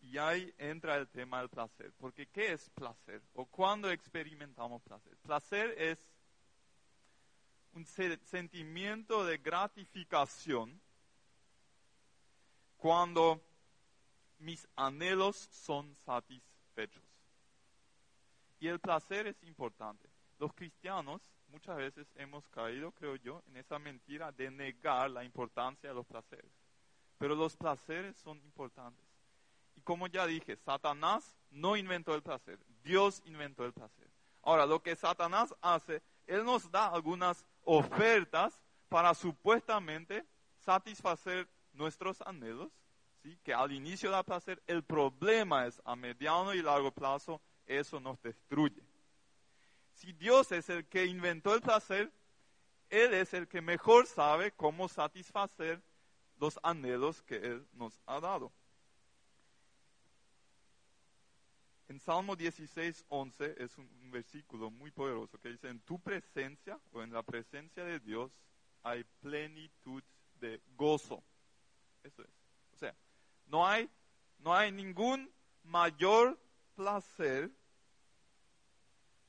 Y 0.00 0.18
ahí 0.18 0.52
entra 0.58 0.96
el 0.96 1.06
tema 1.06 1.38
del 1.38 1.50
placer, 1.50 1.92
porque 1.98 2.26
¿qué 2.26 2.50
es 2.50 2.68
placer? 2.70 3.22
¿O 3.34 3.46
cuándo 3.46 3.92
experimentamos 3.92 4.82
placer? 4.82 5.16
Placer 5.18 5.72
es 5.78 6.04
un 7.76 7.84
sentimiento 7.84 9.24
de 9.26 9.36
gratificación 9.36 10.80
cuando 12.78 13.40
mis 14.38 14.66
anhelos 14.76 15.36
son 15.36 15.94
satisfechos. 16.06 17.02
Y 18.60 18.68
el 18.68 18.80
placer 18.80 19.26
es 19.26 19.42
importante. 19.42 20.08
Los 20.38 20.54
cristianos 20.54 21.20
muchas 21.48 21.76
veces 21.76 22.06
hemos 22.16 22.48
caído, 22.48 22.92
creo 22.92 23.16
yo, 23.16 23.42
en 23.48 23.58
esa 23.58 23.78
mentira 23.78 24.32
de 24.32 24.50
negar 24.50 25.10
la 25.10 25.22
importancia 25.22 25.90
de 25.90 25.94
los 25.94 26.06
placeres. 26.06 26.50
Pero 27.18 27.34
los 27.34 27.56
placeres 27.56 28.16
son 28.16 28.38
importantes. 28.38 29.04
Y 29.76 29.82
como 29.82 30.06
ya 30.06 30.26
dije, 30.26 30.56
Satanás 30.56 31.36
no 31.50 31.76
inventó 31.76 32.14
el 32.14 32.22
placer, 32.22 32.58
Dios 32.82 33.22
inventó 33.26 33.66
el 33.66 33.74
placer. 33.74 34.08
Ahora, 34.42 34.64
lo 34.64 34.82
que 34.82 34.96
Satanás 34.96 35.54
hace, 35.60 36.02
él 36.26 36.44
nos 36.44 36.70
da 36.70 36.86
algunas 36.86 37.44
ofertas 37.66 38.62
para 38.88 39.12
supuestamente 39.12 40.24
satisfacer 40.60 41.46
nuestros 41.74 42.22
anhelos, 42.22 42.72
que 43.42 43.52
al 43.52 43.72
inicio 43.72 44.10
da 44.10 44.22
placer, 44.22 44.62
el 44.66 44.84
problema 44.84 45.66
es 45.66 45.82
a 45.84 45.96
mediano 45.96 46.54
y 46.54 46.62
largo 46.62 46.92
plazo, 46.92 47.40
eso 47.66 48.00
nos 48.00 48.22
destruye. 48.22 48.82
Si 49.92 50.12
Dios 50.12 50.52
es 50.52 50.70
el 50.70 50.86
que 50.86 51.06
inventó 51.06 51.54
el 51.54 51.60
placer, 51.60 52.12
Él 52.88 53.14
es 53.14 53.34
el 53.34 53.48
que 53.48 53.60
mejor 53.60 54.06
sabe 54.06 54.52
cómo 54.52 54.88
satisfacer 54.88 55.82
los 56.38 56.58
anhelos 56.62 57.22
que 57.22 57.36
Él 57.36 57.66
nos 57.72 58.00
ha 58.06 58.20
dado. 58.20 58.52
En 61.88 62.00
Salmo 62.00 62.34
16, 62.34 63.04
11 63.08 63.54
es 63.58 63.78
un, 63.78 63.88
versículo 64.10 64.70
muy 64.70 64.90
poderoso 64.90 65.38
que 65.38 65.50
dice, 65.50 65.68
en 65.68 65.80
tu 65.80 65.98
presencia 66.00 66.80
o 66.92 67.02
en 67.02 67.12
la 67.12 67.22
presencia 67.22 67.84
de 67.84 68.00
Dios 68.00 68.32
hay 68.82 69.04
plenitud 69.20 70.02
de 70.40 70.60
gozo. 70.76 71.22
Eso 72.02 72.22
es. 72.22 72.30
O 72.74 72.78
sea, 72.78 72.94
no 73.46 73.66
hay, 73.66 73.88
no 74.38 74.54
hay 74.54 74.72
ningún 74.72 75.30
mayor 75.64 76.38
placer 76.74 77.50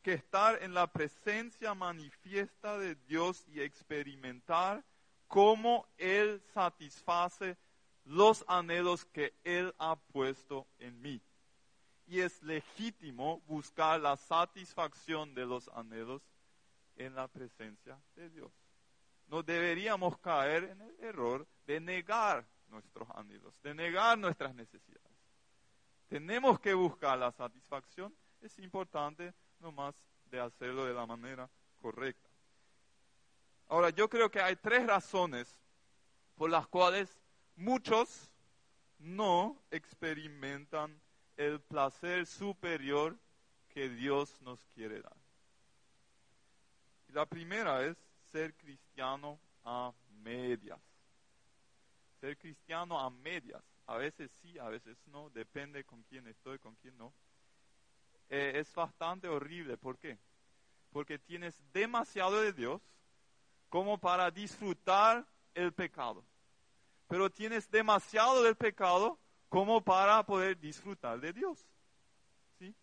que 0.01 0.13
estar 0.13 0.61
en 0.63 0.73
la 0.73 0.87
presencia 0.87 1.73
manifiesta 1.75 2.77
de 2.77 2.95
Dios 3.07 3.45
y 3.49 3.61
experimentar 3.61 4.83
cómo 5.27 5.87
Él 5.97 6.41
satisface 6.53 7.57
los 8.05 8.45
anhelos 8.47 9.05
que 9.05 9.33
Él 9.43 9.75
ha 9.77 9.95
puesto 9.95 10.65
en 10.79 11.01
mí. 11.01 11.21
Y 12.07 12.21
es 12.21 12.41
legítimo 12.41 13.41
buscar 13.47 13.99
la 13.99 14.15
satisfacción 14.15 15.33
de 15.33 15.45
los 15.45 15.67
anhelos 15.69 16.21
en 16.95 17.13
la 17.15 17.27
presencia 17.27 17.99
de 18.15 18.29
Dios. 18.29 18.51
No 19.27 19.43
deberíamos 19.43 20.17
caer 20.19 20.63
en 20.65 20.81
el 20.81 20.95
error 21.01 21.45
de 21.65 21.79
negar 21.79 22.45
nuestros 22.69 23.09
anhelos, 23.11 23.61
de 23.61 23.73
negar 23.73 24.17
nuestras 24.17 24.55
necesidades. 24.55 25.07
Tenemos 26.07 26.59
que 26.59 26.73
buscar 26.73 27.17
la 27.17 27.31
satisfacción. 27.31 28.15
Es 28.41 28.57
importante 28.59 29.33
nomás 29.59 29.93
de 30.31 30.39
hacerlo 30.39 30.85
de 30.85 30.93
la 30.93 31.05
manera 31.05 31.49
correcta. 31.81 32.29
Ahora, 33.67 33.89
yo 33.89 34.09
creo 34.09 34.31
que 34.31 34.41
hay 34.41 34.55
tres 34.55 34.87
razones 34.87 35.59
por 36.35 36.49
las 36.49 36.67
cuales 36.67 37.19
muchos 37.55 38.31
no 38.99 39.61
experimentan 39.71 41.01
el 41.37 41.61
placer 41.61 42.25
superior 42.25 43.15
que 43.69 43.89
Dios 43.89 44.41
nos 44.41 44.59
quiere 44.73 45.01
dar. 45.01 45.15
Y 47.07 47.13
la 47.13 47.25
primera 47.25 47.85
es 47.85 47.95
ser 48.31 48.53
cristiano 48.55 49.39
a 49.63 49.93
medias. 50.23 50.79
Ser 52.19 52.37
cristiano 52.37 52.99
a 52.99 53.09
medias. 53.09 53.63
A 53.85 53.97
veces 53.97 54.29
sí, 54.41 54.57
a 54.59 54.67
veces 54.67 54.97
no, 55.07 55.29
depende 55.29 55.83
con 55.85 56.03
quién 56.03 56.27
estoy, 56.27 56.59
con 56.59 56.75
quién 56.75 56.97
no. 56.97 57.13
Eh, 58.29 58.53
es 58.55 58.73
bastante 58.73 59.29
horrible. 59.29 59.77
¿Por 59.77 59.97
qué? 59.97 60.17
Porque 60.91 61.19
tienes 61.19 61.55
demasiado 61.71 62.41
de 62.41 62.51
Dios 62.51 62.81
como 63.69 63.97
para 63.97 64.31
disfrutar 64.31 65.25
el 65.53 65.71
pecado. 65.71 66.25
Pero 67.07 67.29
tienes 67.29 67.69
demasiado 67.69 68.43
del 68.43 68.55
pecado 68.55 69.17
como 69.49 69.81
para 69.81 70.23
poder 70.25 70.59
disfrutar 70.59 71.19
de 71.19 71.33
Dios. 71.33 71.65
¿Sí? 72.59 72.73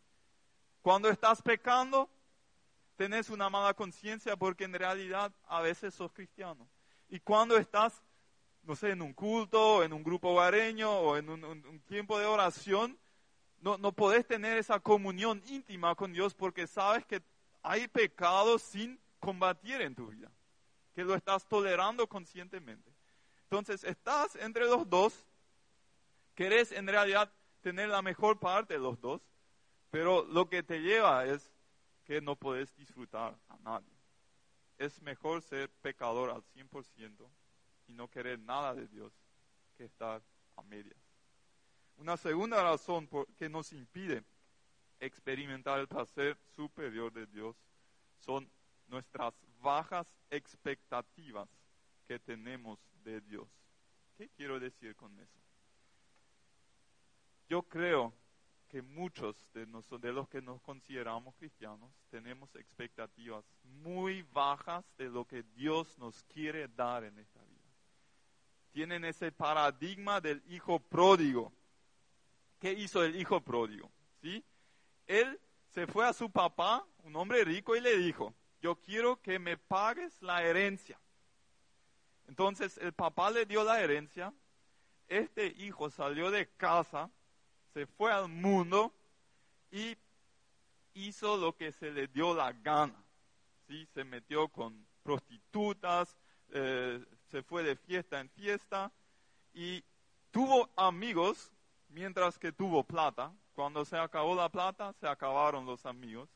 Cuando 0.83 1.09
estás 1.09 1.42
pecando, 1.42 2.09
tenés 2.97 3.30
una 3.30 3.50
mala 3.50 3.75
conciencia 3.75 4.37
porque 4.37 4.64
en 4.64 4.75
realidad 4.75 5.33
a 5.47 5.61
veces 5.61 5.94
sos 5.94 6.12
cristiano. 6.12 6.68
Y 7.09 7.21
cuando 7.21 7.56
estás, 7.56 8.02
no 8.62 8.75
sé, 8.76 8.90
en 8.90 9.02
un 9.02 9.12
culto, 9.12 9.83
en 9.83 9.92
un 9.92 10.02
grupo 10.02 10.30
hogareño 10.30 10.90
o 10.90 11.16
en 11.16 11.28
un, 11.28 11.80
tiempo 11.87 12.18
de 12.18 12.26
oración, 12.26 12.99
no, 13.61 13.78
no 13.78 13.92
podés 13.92 14.26
tener 14.26 14.59
esa 14.59 14.80
comunión 14.80 15.42
íntima 15.47 15.94
con 15.94 16.12
Dios 16.12 16.35
porque 16.35 16.66
sabes 16.66 17.04
que 17.06 17.23
hay 17.62 17.88
pecado 17.88 18.59
sin 18.59 19.00
combatir 19.21 19.80
en 19.80 19.94
tu 19.94 20.09
vida 20.09 20.30
que 20.94 21.04
lo 21.04 21.14
estás 21.14 21.47
tolerando 21.47 22.06
conscientemente. 22.06 22.90
Entonces, 23.42 23.85
estás 23.85 24.37
entre 24.37 24.64
los 24.64 24.88
dos, 24.88 25.25
querés 26.35 26.73
en 26.73 26.87
realidad 26.87 27.33
tener 27.61 27.88
la 27.88 28.03
mejor 28.03 28.38
parte 28.38 28.75
de 28.75 28.81
los 28.81 29.00
dos, 29.00 29.23
pero 29.91 30.25
lo 30.25 30.49
que 30.49 30.62
te 30.62 30.81
lleva 30.81 31.25
es 31.25 31.50
que 32.05 32.21
no 32.21 32.37
puedes 32.37 32.75
disfrutar 32.76 33.38
a 33.49 33.57
nadie. 33.59 33.93
Es 34.79 35.00
mejor 35.00 35.41
ser 35.43 35.71
pecador 35.71 36.31
al 36.31 36.43
100% 36.43 37.29
y 37.87 37.93
no 37.93 38.09
querer 38.09 38.38
nada 38.41 38.75
de 38.75 38.87
Dios 38.88 39.12
que 39.76 39.85
estar 39.85 40.23
a 40.57 40.62
medias. 40.62 40.99
Una 41.97 42.17
segunda 42.17 42.62
razón 42.62 43.07
por, 43.07 43.26
que 43.35 43.49
nos 43.49 43.73
impide 43.73 44.25
experimentar 45.00 45.79
el 45.81 45.88
placer 45.88 46.37
superior 46.57 47.12
de 47.12 47.26
Dios 47.26 47.57
son 48.19 48.50
nuestras 48.88 49.35
bajas 49.61 50.07
expectativas 50.31 51.49
que 52.07 52.19
tenemos 52.19 52.79
de 53.05 53.21
Dios. 53.21 53.49
¿Qué 54.17 54.29
quiero 54.29 54.59
decir 54.59 54.95
con 54.97 55.19
eso? 55.19 55.44
Yo 57.49 57.63
creo 57.63 58.13
que 58.69 58.83
muchos 58.83 59.37
de, 59.53 59.67
de 59.67 60.13
los 60.13 60.29
que 60.29 60.43
nos 60.43 60.61
consideramos 60.63 61.35
cristianos 61.37 61.91
tenemos 62.11 62.55
expectativas 62.57 63.45
muy 63.63 64.23
bajas 64.33 64.85
de 64.99 65.09
lo 65.11 65.25
que 65.25 65.45
Dios 65.55 65.97
nos 65.99 66.23
quiere 66.25 66.69
dar 66.69 67.05
en 67.05 67.19
esta 67.19 67.41
vida. 67.41 67.55
Tienen 68.73 69.05
ese 69.05 69.31
paradigma 69.31 70.21
del 70.21 70.43
hijo 70.49 70.81
pródigo. 70.81 71.53
¿Qué 72.59 72.73
hizo 72.73 73.05
el 73.05 73.15
hijo 73.15 73.41
pródigo? 73.41 73.91
¿Sí? 74.21 74.45
Él 75.07 75.39
se 75.69 75.87
fue 75.87 76.07
a 76.07 76.13
su 76.13 76.31
papá, 76.31 76.85
un 77.05 77.15
hombre 77.15 77.45
rico, 77.45 77.77
y 77.77 77.81
le 77.81 77.97
dijo, 77.99 78.35
yo 78.61 78.77
quiero 78.77 79.21
que 79.21 79.39
me 79.39 79.57
pagues 79.57 80.21
la 80.23 80.43
herencia. 80.43 80.99
Entonces 82.27 82.79
el 82.79 82.93
papá 82.93 83.31
le 83.31 83.45
dio 83.45 83.63
la 83.63 83.81
herencia, 83.81 84.33
este 85.09 85.49
hijo 85.59 85.91
salió 85.91 86.31
de 86.31 86.49
casa, 86.57 87.11
se 87.75 87.87
fue 87.87 88.12
al 88.12 88.28
mundo 88.28 88.93
y 89.73 89.97
hizo 90.95 91.37
lo 91.37 91.57
que 91.57 91.73
se 91.73 91.90
le 91.90 92.07
dio 92.07 92.33
la 92.33 92.52
gana. 92.52 93.04
¿sí? 93.66 93.87
Se 93.93 94.04
metió 94.04 94.49
con 94.49 94.87
prostitutas, 95.02 96.16
eh, 96.50 97.04
se 97.31 97.43
fue 97.43 97.64
de 97.64 97.75
fiesta 97.75 98.21
en 98.21 98.31
fiesta 98.31 98.93
y 99.52 99.83
tuvo 100.31 100.71
amigos 100.76 101.50
mientras 101.88 102.38
que 102.38 102.52
tuvo 102.52 102.85
plata. 102.85 103.33
Cuando 103.54 103.85
se 103.85 103.99
acabó 103.99 104.37
la 104.37 104.49
plata, 104.49 104.93
se 105.00 105.09
acabaron 105.09 105.66
los 105.66 105.85
amigos. 105.85 106.28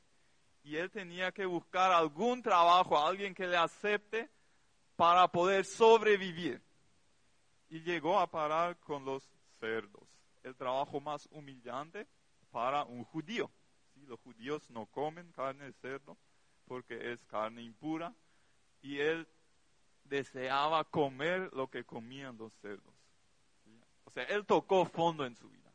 Y 0.64 0.76
él 0.76 0.90
tenía 0.90 1.32
que 1.32 1.46
buscar 1.46 1.92
algún 1.92 2.42
trabajo, 2.42 2.98
alguien 2.98 3.34
que 3.34 3.46
le 3.46 3.56
acepte 3.56 4.28
para 4.96 5.28
poder 5.28 5.64
sobrevivir. 5.64 6.60
Y 7.70 7.80
llegó 7.80 8.18
a 8.18 8.26
parar 8.28 8.76
con 8.80 9.04
los 9.04 9.28
cerdos 9.60 10.07
el 10.48 10.56
trabajo 10.56 11.00
más 11.00 11.28
humillante 11.30 12.06
para 12.50 12.84
un 12.84 13.04
judío. 13.04 13.50
Los 14.06 14.20
judíos 14.20 14.68
no 14.70 14.86
comen 14.86 15.32
carne 15.32 15.66
de 15.66 15.72
cerdo 15.72 16.16
porque 16.66 17.12
es 17.12 17.24
carne 17.24 17.62
impura 17.62 18.14
y 18.82 18.98
él 18.98 19.26
deseaba 20.04 20.84
comer 20.84 21.50
lo 21.52 21.68
que 21.68 21.84
comían 21.84 22.36
los 22.38 22.52
cerdos. 22.60 22.94
O 24.04 24.10
sea, 24.10 24.24
él 24.24 24.46
tocó 24.46 24.86
fondo 24.86 25.26
en 25.26 25.36
su 25.36 25.48
vida. 25.48 25.70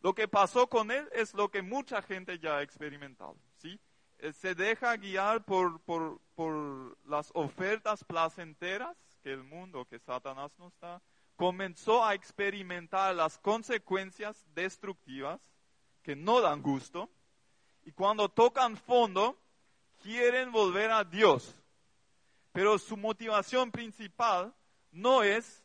Lo 0.00 0.14
que 0.14 0.28
pasó 0.28 0.68
con 0.68 0.90
él 0.90 1.08
es 1.12 1.34
lo 1.34 1.50
que 1.50 1.62
mucha 1.62 2.02
gente 2.02 2.38
ya 2.38 2.58
ha 2.58 2.62
experimentado. 2.62 3.36
¿sí? 3.56 3.80
Se 4.32 4.54
deja 4.54 4.96
guiar 4.96 5.44
por, 5.44 5.80
por, 5.80 6.20
por 6.34 6.96
las 7.06 7.30
ofertas 7.34 8.04
placenteras 8.04 8.96
que 9.22 9.32
el 9.32 9.44
mundo, 9.44 9.84
que 9.84 9.98
Satanás 9.98 10.52
nos 10.58 10.72
da, 10.80 11.02
comenzó 11.38 12.04
a 12.04 12.14
experimentar 12.14 13.14
las 13.14 13.38
consecuencias 13.38 14.44
destructivas 14.56 15.40
que 16.02 16.16
no 16.16 16.40
dan 16.40 16.60
gusto 16.62 17.08
y 17.84 17.92
cuando 17.92 18.28
tocan 18.28 18.76
fondo 18.76 19.38
quieren 20.02 20.50
volver 20.50 20.90
a 20.90 21.04
Dios. 21.04 21.54
Pero 22.50 22.76
su 22.76 22.96
motivación 22.96 23.70
principal 23.70 24.52
no 24.90 25.22
es 25.22 25.64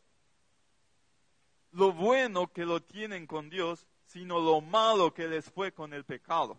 lo 1.71 1.91
bueno 1.91 2.53
que 2.53 2.65
lo 2.65 2.79
tienen 2.79 3.25
con 3.25 3.49
Dios, 3.49 3.87
sino 4.05 4.39
lo 4.39 4.61
malo 4.61 5.11
que 5.11 5.27
les 5.27 5.49
fue 5.49 5.73
con 5.73 5.91
el 5.91 6.05
pecado. 6.05 6.55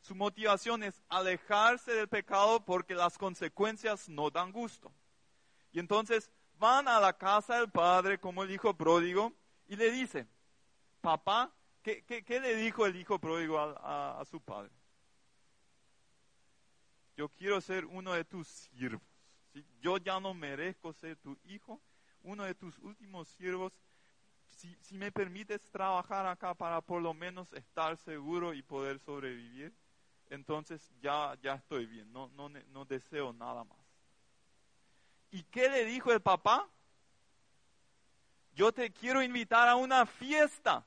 Su 0.00 0.16
motivación 0.16 0.82
es 0.82 1.00
alejarse 1.08 1.92
del 1.92 2.08
pecado 2.08 2.64
porque 2.64 2.96
las 2.96 3.16
consecuencias 3.16 4.08
no 4.08 4.30
dan 4.30 4.50
gusto. 4.50 4.90
Y 5.72 5.78
entonces 5.78 6.28
van 6.62 6.86
a 6.86 7.00
la 7.00 7.12
casa 7.12 7.56
del 7.56 7.68
padre 7.68 8.20
como 8.20 8.44
el 8.44 8.52
hijo 8.52 8.72
pródigo 8.72 9.32
y 9.66 9.74
le 9.74 9.90
dice, 9.90 10.28
papá, 11.00 11.52
¿qué, 11.82 12.24
le 12.28 12.54
dijo 12.54 12.86
el 12.86 12.94
hijo 12.94 13.18
pródigo 13.18 13.58
a, 13.58 14.24
su 14.30 14.40
padre? 14.40 14.70
Yo 17.16 17.28
quiero 17.30 17.60
ser 17.60 17.84
uno 17.84 18.12
de 18.12 18.24
tus 18.24 18.46
siervos. 18.46 19.02
Yo 19.80 19.98
ya 19.98 20.20
no 20.20 20.34
merezco 20.34 20.92
ser 20.92 21.16
tu 21.16 21.36
hijo, 21.46 21.80
uno 22.22 22.44
de 22.44 22.54
tus 22.54 22.78
últimos 22.78 23.26
siervos. 23.26 23.72
Si, 24.50 24.72
si, 24.82 24.96
me 24.96 25.10
permites 25.10 25.60
trabajar 25.68 26.26
acá 26.26 26.54
para 26.54 26.80
por 26.80 27.02
lo 27.02 27.12
menos 27.12 27.52
estar 27.54 27.96
seguro 27.96 28.54
y 28.54 28.62
poder 28.62 29.00
sobrevivir, 29.00 29.74
entonces 30.30 30.92
ya, 31.00 31.36
ya 31.42 31.54
estoy 31.54 31.86
bien, 31.86 32.12
no, 32.12 32.28
no, 32.36 32.48
no 32.48 32.84
deseo 32.84 33.32
nada 33.32 33.64
más. 33.64 33.81
¿Y 35.32 35.42
qué 35.44 35.68
le 35.68 35.84
dijo 35.86 36.12
el 36.12 36.20
papá? 36.20 36.68
Yo 38.54 38.70
te 38.70 38.92
quiero 38.92 39.22
invitar 39.22 39.66
a 39.66 39.76
una 39.76 40.04
fiesta. 40.04 40.84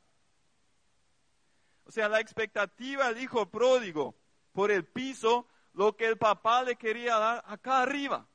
O 1.86 1.92
sea, 1.92 2.08
la 2.08 2.20
expectativa 2.20 3.08
del 3.08 3.24
hijo 3.24 3.48
pródigo 3.48 4.16
por 4.54 4.70
el 4.72 4.86
piso, 4.86 5.48
lo 5.74 5.96
que 5.98 6.06
el 6.06 6.18
papá 6.18 6.64
le 6.64 6.76
quería 6.76 7.18
dar 7.18 7.44
acá 7.48 7.82
arriba. 7.82 8.28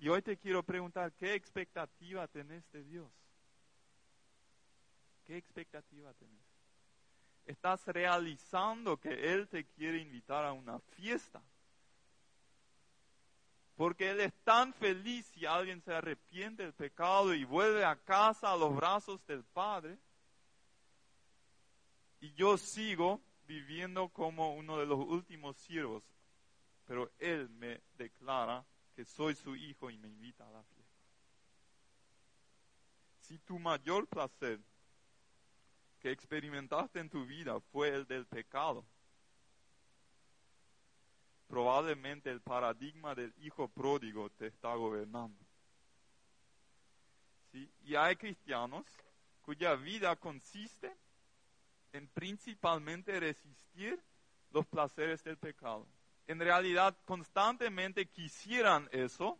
Y 0.00 0.08
hoy 0.08 0.22
te 0.22 0.36
quiero 0.36 0.64
preguntar, 0.64 1.12
¿qué 1.12 1.34
expectativa 1.34 2.26
tenés 2.26 2.64
de 2.72 2.82
Dios? 2.82 3.10
¿Qué 5.24 5.36
expectativa 5.36 6.12
tenés? 6.14 6.40
¿Estás 7.46 7.86
realizando 7.86 8.96
que 8.96 9.32
Él 9.32 9.48
te 9.48 9.64
quiere 9.66 9.98
invitar 9.98 10.44
a 10.44 10.52
una 10.52 10.80
fiesta? 10.80 11.40
Porque 13.80 14.10
Él 14.10 14.20
es 14.20 14.34
tan 14.44 14.74
feliz 14.74 15.24
si 15.32 15.46
alguien 15.46 15.80
se 15.80 15.94
arrepiente 15.94 16.64
del 16.64 16.74
pecado 16.74 17.32
y 17.32 17.44
vuelve 17.44 17.82
a 17.82 17.96
casa 17.96 18.52
a 18.52 18.56
los 18.58 18.76
brazos 18.76 19.24
del 19.26 19.42
Padre. 19.42 19.96
Y 22.20 22.30
yo 22.34 22.58
sigo 22.58 23.22
viviendo 23.46 24.10
como 24.10 24.54
uno 24.54 24.76
de 24.76 24.84
los 24.84 24.98
últimos 24.98 25.56
siervos, 25.56 26.02
pero 26.84 27.10
Él 27.18 27.48
me 27.48 27.80
declara 27.96 28.66
que 28.94 29.06
soy 29.06 29.34
su 29.34 29.56
hijo 29.56 29.88
y 29.88 29.96
me 29.96 30.08
invita 30.08 30.46
a 30.46 30.52
la 30.52 30.62
fiesta. 30.62 31.00
Si 33.20 33.38
tu 33.38 33.58
mayor 33.58 34.06
placer 34.08 34.60
que 36.00 36.10
experimentaste 36.10 37.00
en 37.00 37.08
tu 37.08 37.24
vida 37.24 37.58
fue 37.72 37.88
el 37.88 38.06
del 38.06 38.26
pecado, 38.26 38.84
probablemente 41.50 42.30
el 42.30 42.40
paradigma 42.40 43.14
del 43.16 43.34
hijo 43.42 43.68
pródigo 43.68 44.30
te 44.30 44.46
está 44.46 44.72
gobernando. 44.76 45.36
¿Sí? 47.50 47.68
Y 47.82 47.96
hay 47.96 48.14
cristianos 48.14 48.86
cuya 49.42 49.74
vida 49.74 50.14
consiste 50.14 50.96
en 51.92 52.06
principalmente 52.06 53.18
resistir 53.18 54.00
los 54.52 54.64
placeres 54.64 55.24
del 55.24 55.36
pecado. 55.38 55.88
En 56.28 56.38
realidad, 56.38 56.96
constantemente 57.04 58.06
quisieran 58.06 58.88
eso 58.92 59.36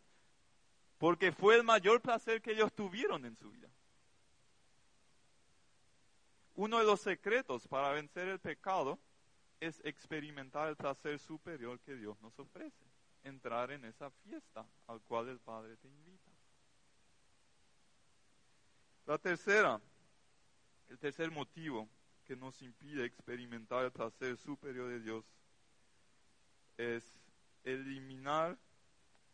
porque 0.99 1.31
fue 1.31 1.55
el 1.55 1.63
mayor 1.63 2.01
placer 2.01 2.43
que 2.43 2.51
ellos 2.51 2.73
tuvieron 2.73 3.25
en 3.25 3.37
su 3.37 3.53
vida. 3.53 3.69
Uno 6.57 6.81
de 6.81 6.85
los 6.85 7.01
secretos 7.01 7.69
para 7.69 7.91
vencer 7.93 8.27
el 8.27 8.41
pecado 8.41 8.99
es 9.61 9.81
experimentar 9.85 10.69
el 10.69 10.77
placer 10.77 11.19
superior 11.19 11.79
que 11.81 11.95
Dios 11.95 12.21
nos 12.23 12.39
ofrece, 12.39 12.85
entrar 13.23 13.71
en 13.71 13.85
esa 13.85 14.11
fiesta 14.11 14.67
al 14.87 15.01
cual 15.03 15.29
el 15.29 15.39
Padre 15.39 15.77
te 15.77 15.89
invita. 15.89 16.31
La 19.07 19.19
tercera, 19.19 19.81
el 20.89 20.99
tercer 20.99 21.31
motivo 21.31 21.89
que 22.25 22.37
nos 22.37 22.63
impide 22.63 23.05
experimentar 23.05 23.85
el 23.85 23.93
placer 23.93 24.37
superior 24.37 24.89
de 24.89 25.01
Dios 25.01 25.25
es 26.77 27.05
eliminar 27.65 28.57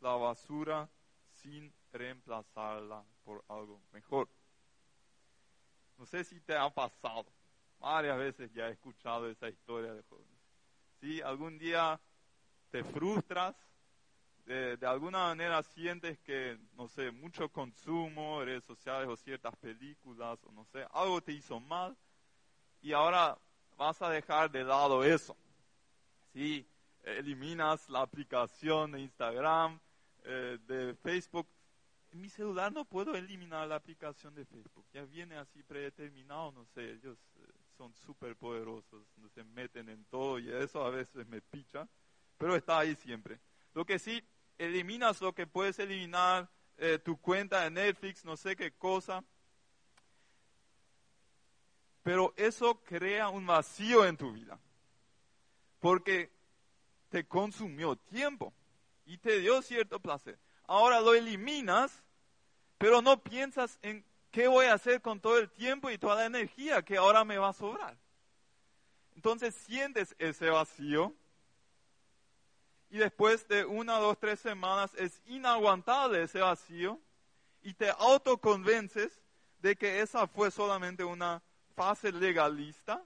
la 0.00 0.16
basura 0.16 0.88
sin 1.30 1.72
reemplazarla 1.92 3.04
por 3.24 3.44
algo 3.48 3.80
mejor. 3.92 4.28
No 5.98 6.06
sé 6.06 6.24
si 6.24 6.40
te 6.40 6.56
ha 6.56 6.68
pasado 6.68 7.26
Varias 7.78 8.18
veces 8.18 8.52
ya 8.52 8.68
he 8.68 8.72
escuchado 8.72 9.28
esa 9.28 9.48
historia 9.48 9.92
de 9.92 10.02
jóvenes. 10.02 10.38
Si 11.00 11.20
algún 11.20 11.58
día 11.58 12.00
te 12.70 12.82
frustras, 12.82 13.54
de, 14.46 14.86
alguna 14.86 15.18
manera 15.18 15.62
sientes 15.62 16.18
que, 16.20 16.56
no 16.74 16.88
sé, 16.88 17.10
mucho 17.10 17.48
consumo, 17.48 18.44
redes 18.44 18.64
sociales 18.64 19.08
o 19.08 19.16
ciertas 19.16 19.56
películas, 19.56 20.38
o 20.44 20.52
no 20.52 20.64
sé, 20.66 20.86
algo 20.92 21.20
te 21.20 21.32
hizo 21.32 21.58
mal, 21.58 21.96
y 22.80 22.92
ahora 22.92 23.36
vas 23.76 24.00
a 24.02 24.10
dejar 24.10 24.50
de 24.50 24.62
lado 24.62 25.02
eso. 25.02 25.36
Si 26.32 26.64
eliminas 27.02 27.88
la 27.88 28.02
aplicación 28.02 28.92
de 28.92 29.00
Instagram, 29.00 29.80
eh, 30.24 30.58
de 30.66 30.94
Facebook, 30.94 31.48
en 32.12 32.20
mi 32.20 32.28
celular 32.28 32.72
no 32.72 32.84
puedo 32.84 33.16
eliminar 33.16 33.66
la 33.66 33.76
aplicación 33.76 34.34
de 34.34 34.44
Facebook, 34.44 34.86
ya 34.92 35.04
viene 35.04 35.36
así 35.36 35.62
predeterminado, 35.64 36.52
no 36.52 36.64
sé, 36.66 36.92
ellos 36.92 37.18
eh, 37.36 37.55
son 37.76 37.94
súper 37.94 38.36
poderosos, 38.36 39.06
se 39.34 39.44
meten 39.44 39.88
en 39.88 40.04
todo 40.06 40.38
y 40.38 40.50
eso 40.50 40.84
a 40.84 40.90
veces 40.90 41.26
me 41.26 41.40
picha, 41.40 41.88
pero 42.38 42.56
está 42.56 42.78
ahí 42.78 42.94
siempre. 42.96 43.38
Lo 43.74 43.84
que 43.84 43.98
sí, 43.98 44.22
eliminas 44.58 45.20
lo 45.20 45.34
que 45.34 45.46
puedes 45.46 45.78
eliminar, 45.78 46.48
eh, 46.78 46.98
tu 46.98 47.16
cuenta 47.18 47.62
de 47.62 47.70
Netflix, 47.70 48.24
no 48.24 48.36
sé 48.36 48.56
qué 48.56 48.72
cosa. 48.72 49.24
Pero 52.02 52.32
eso 52.36 52.80
crea 52.82 53.28
un 53.28 53.46
vacío 53.46 54.04
en 54.04 54.16
tu 54.16 54.32
vida. 54.32 54.58
Porque 55.80 56.30
te 57.10 57.26
consumió 57.26 57.96
tiempo 57.96 58.52
y 59.04 59.18
te 59.18 59.40
dio 59.40 59.60
cierto 59.62 60.00
placer. 60.00 60.38
Ahora 60.66 61.00
lo 61.00 61.14
eliminas, 61.14 62.02
pero 62.78 63.02
no 63.02 63.22
piensas 63.22 63.78
en 63.82 64.04
qué 64.36 64.48
voy 64.48 64.66
a 64.66 64.74
hacer 64.74 65.00
con 65.00 65.18
todo 65.18 65.38
el 65.38 65.48
tiempo 65.48 65.88
y 65.88 65.96
toda 65.96 66.16
la 66.16 66.26
energía 66.26 66.82
que 66.82 66.98
ahora 66.98 67.24
me 67.24 67.38
va 67.38 67.48
a 67.48 67.52
sobrar. 67.54 67.96
Entonces 69.14 69.54
sientes 69.54 70.14
ese 70.18 70.50
vacío 70.50 71.14
y 72.90 72.98
después 72.98 73.48
de 73.48 73.64
una, 73.64 73.96
dos, 73.96 74.18
tres 74.20 74.38
semanas 74.38 74.92
es 74.96 75.22
inaguantable 75.24 76.22
ese 76.22 76.40
vacío 76.40 77.00
y 77.62 77.72
te 77.72 77.88
autoconvences 77.88 79.22
de 79.60 79.74
que 79.74 80.02
esa 80.02 80.26
fue 80.26 80.50
solamente 80.50 81.02
una 81.02 81.40
fase 81.74 82.12
legalista, 82.12 83.02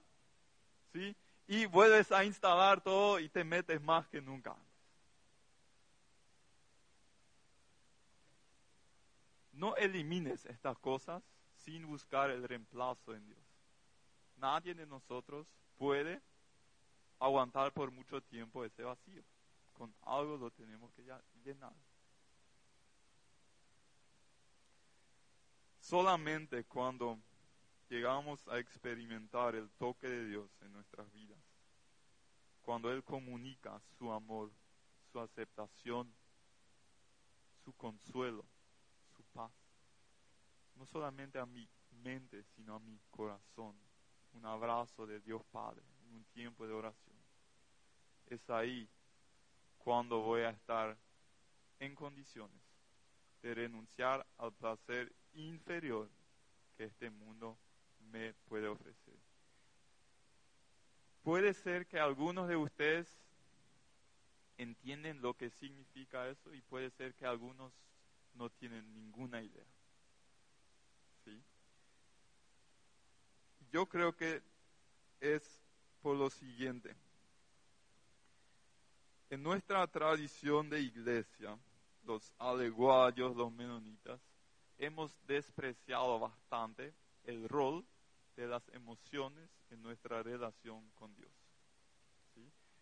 ¿sí? 0.91 1.15
Y 1.47 1.65
vuelves 1.65 2.11
a 2.11 2.25
instalar 2.25 2.81
todo 2.81 3.21
y 3.21 3.29
te 3.29 3.45
metes 3.45 3.81
más 3.81 4.05
que 4.09 4.21
nunca 4.21 4.53
No 9.61 9.75
elimines 9.75 10.43
estas 10.45 10.75
cosas 10.79 11.21
sin 11.55 11.85
buscar 11.85 12.31
el 12.31 12.41
reemplazo 12.41 13.13
en 13.13 13.23
Dios. 13.27 13.45
Nadie 14.37 14.73
de 14.73 14.87
nosotros 14.87 15.45
puede 15.77 16.19
aguantar 17.19 17.71
por 17.71 17.91
mucho 17.91 18.21
tiempo 18.21 18.65
ese 18.65 18.81
vacío. 18.81 19.21
Con 19.73 19.93
algo 20.01 20.35
lo 20.35 20.49
tenemos 20.49 20.91
que 20.93 21.03
llenar. 21.43 21.75
Solamente 25.79 26.63
cuando 26.63 27.19
llegamos 27.87 28.47
a 28.47 28.57
experimentar 28.57 29.53
el 29.53 29.69
toque 29.73 30.07
de 30.07 30.25
Dios 30.25 30.49
en 30.61 30.73
nuestras 30.73 31.11
vidas, 31.11 31.37
cuando 32.63 32.91
Él 32.91 33.03
comunica 33.03 33.79
su 33.99 34.11
amor, 34.11 34.51
su 35.11 35.19
aceptación, 35.19 36.11
su 37.63 37.71
consuelo. 37.73 38.43
No 40.81 40.87
solamente 40.87 41.37
a 41.37 41.45
mi 41.45 41.69
mente, 42.01 42.43
sino 42.55 42.73
a 42.73 42.79
mi 42.79 42.99
corazón. 43.11 43.75
Un 44.33 44.47
abrazo 44.47 45.05
de 45.05 45.19
Dios 45.19 45.43
Padre, 45.51 45.83
un 46.11 46.23
tiempo 46.33 46.65
de 46.65 46.73
oración. 46.73 47.15
Es 48.25 48.49
ahí 48.49 48.89
cuando 49.77 50.21
voy 50.21 50.41
a 50.41 50.49
estar 50.49 50.97
en 51.79 51.93
condiciones 51.93 52.59
de 53.43 53.53
renunciar 53.53 54.25
al 54.39 54.53
placer 54.53 55.13
inferior 55.33 56.09
que 56.75 56.85
este 56.85 57.11
mundo 57.11 57.59
me 58.11 58.33
puede 58.49 58.67
ofrecer. 58.67 59.19
Puede 61.21 61.53
ser 61.53 61.85
que 61.85 61.99
algunos 61.99 62.47
de 62.47 62.55
ustedes 62.55 63.07
entienden 64.57 65.21
lo 65.21 65.35
que 65.35 65.51
significa 65.51 66.27
eso 66.27 66.51
y 66.55 66.61
puede 66.63 66.89
ser 66.89 67.13
que 67.13 67.27
algunos 67.27 67.71
no 68.33 68.49
tienen 68.49 68.91
ninguna 68.95 69.43
idea. 69.43 69.67
¿Sí? 71.23 71.43
Yo 73.71 73.85
creo 73.87 74.15
que 74.15 74.41
es 75.19 75.61
por 76.01 76.17
lo 76.17 76.29
siguiente. 76.29 76.95
En 79.29 79.41
nuestra 79.41 79.87
tradición 79.87 80.69
de 80.69 80.81
iglesia, 80.81 81.57
los 82.03 82.33
aleguayos, 82.37 83.35
los 83.35 83.51
menonitas, 83.51 84.19
hemos 84.77 85.15
despreciado 85.25 86.19
bastante 86.19 86.93
el 87.23 87.47
rol 87.47 87.85
de 88.35 88.47
las 88.47 88.67
emociones 88.69 89.49
en 89.69 89.81
nuestra 89.81 90.21
relación 90.21 90.89
con 90.95 91.15
Dios. 91.15 91.31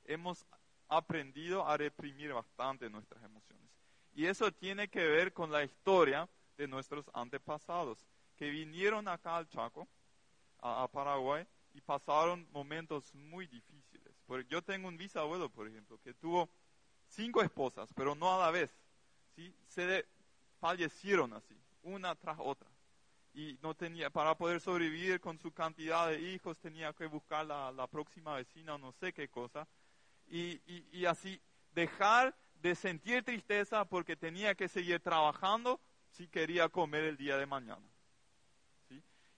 Hemos 0.06 0.44
aprendido 0.88 1.68
a 1.68 1.78
reprimir 1.78 2.34
bastante 2.34 2.90
nuestras 2.90 3.24
emociones. 3.24 3.70
Y 4.16 4.26
eso 4.26 4.52
tiene 4.52 4.88
que 4.88 5.06
ver 5.06 5.34
con 5.34 5.52
la 5.52 5.64
historia 5.64 6.28
de 6.58 6.68
nuestros 6.68 7.06
antepasados, 7.14 8.04
que 8.36 8.50
vinieron 8.50 9.08
acá 9.08 9.38
al 9.38 9.48
Chaco, 9.48 9.88
a, 10.62 10.88
Paraguay, 10.92 11.46
y 11.74 11.82
pasaron 11.82 12.48
momentos 12.52 13.14
muy 13.14 13.48
difíciles. 13.48 14.14
yo 14.50 14.62
tengo 14.62 14.88
un 14.88 14.98
bisabuelo, 14.98 15.50
por 15.50 15.68
ejemplo, 15.68 16.00
que 16.04 16.14
tuvo 16.14 16.50
cinco 17.08 17.42
esposas, 17.42 17.90
pero 17.96 18.16
no 18.16 18.34
a 18.34 18.46
la 18.46 18.52
vez. 18.52 18.72
¿sí? 19.36 19.54
Se 19.68 20.06
fallecieron 20.60 21.34
así, 21.34 21.56
una 21.84 22.16
tras 22.16 22.38
otra. 22.40 22.70
Y 23.34 23.58
no 23.62 23.76
tenía, 23.76 24.10
para 24.10 24.36
poder 24.36 24.60
sobrevivir 24.60 25.22
con 25.22 25.40
su 25.40 25.52
cantidad 25.52 26.10
de 26.10 26.20
hijos, 26.20 26.60
tenía 26.60 26.94
que 26.94 27.06
buscar 27.06 27.46
la, 27.46 27.88
próxima 27.88 28.36
vecina 28.36 28.76
o 28.76 28.78
no 28.78 28.92
sé 28.94 29.14
qué 29.14 29.30
cosa. 29.30 29.68
Y, 30.28 30.62
y 30.92 31.06
así, 31.06 31.40
dejar 31.74 32.36
de 32.62 32.76
sentir 32.76 33.24
tristeza 33.24 33.86
porque 33.86 34.16
tenía 34.16 34.56
que 34.56 34.68
seguir 34.68 35.00
trabajando 35.00 35.80
si 36.12 36.28
quería 36.28 36.70
comer 36.70 37.04
el 37.04 37.18
día 37.18 37.38
de 37.38 37.46
mañana. 37.46 37.88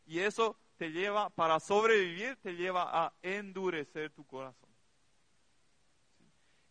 Y 0.06 0.20
eso 0.20 0.58
te 0.82 0.92
lleva, 0.92 1.30
para 1.30 1.60
sobrevivir, 1.60 2.38
te 2.38 2.56
lleva 2.56 3.06
a 3.06 3.14
endurecer 3.22 4.10
tu 4.10 4.26
corazón. 4.26 4.68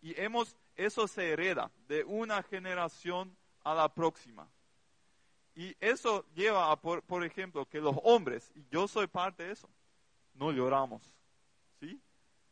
Y 0.02 0.20
hemos, 0.20 0.56
eso 0.74 1.06
se 1.06 1.30
hereda 1.30 1.70
de 1.86 2.02
una 2.02 2.42
generación 2.42 3.36
a 3.62 3.72
la 3.72 3.88
próxima. 3.94 4.48
Y 5.54 5.76
eso 5.78 6.26
lleva 6.34 6.72
a, 6.72 6.80
por, 6.80 7.04
por 7.04 7.22
ejemplo, 7.22 7.66
que 7.66 7.80
los 7.80 7.94
hombres, 8.02 8.50
y 8.56 8.66
yo 8.68 8.88
soy 8.88 9.06
parte 9.06 9.44
de 9.44 9.52
eso, 9.52 9.70
no 10.34 10.50
lloramos. 10.50 11.14
¿Sí? 11.78 12.02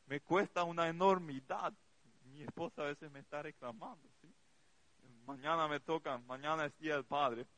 Me 0.06 0.20
cuesta 0.20 0.62
una 0.62 0.86
enormidad 0.86 1.74
mi 2.26 2.44
esposa 2.44 2.82
a 2.82 2.84
veces 2.84 3.10
me 3.10 3.18
está 3.18 3.42
reclamando. 3.42 4.08
Mañana 5.26 5.66
me 5.66 5.80
toca, 5.80 6.18
mañana 6.18 6.66
es 6.66 6.78
Día 6.78 6.94
del 6.94 7.04
Padre. 7.04 7.48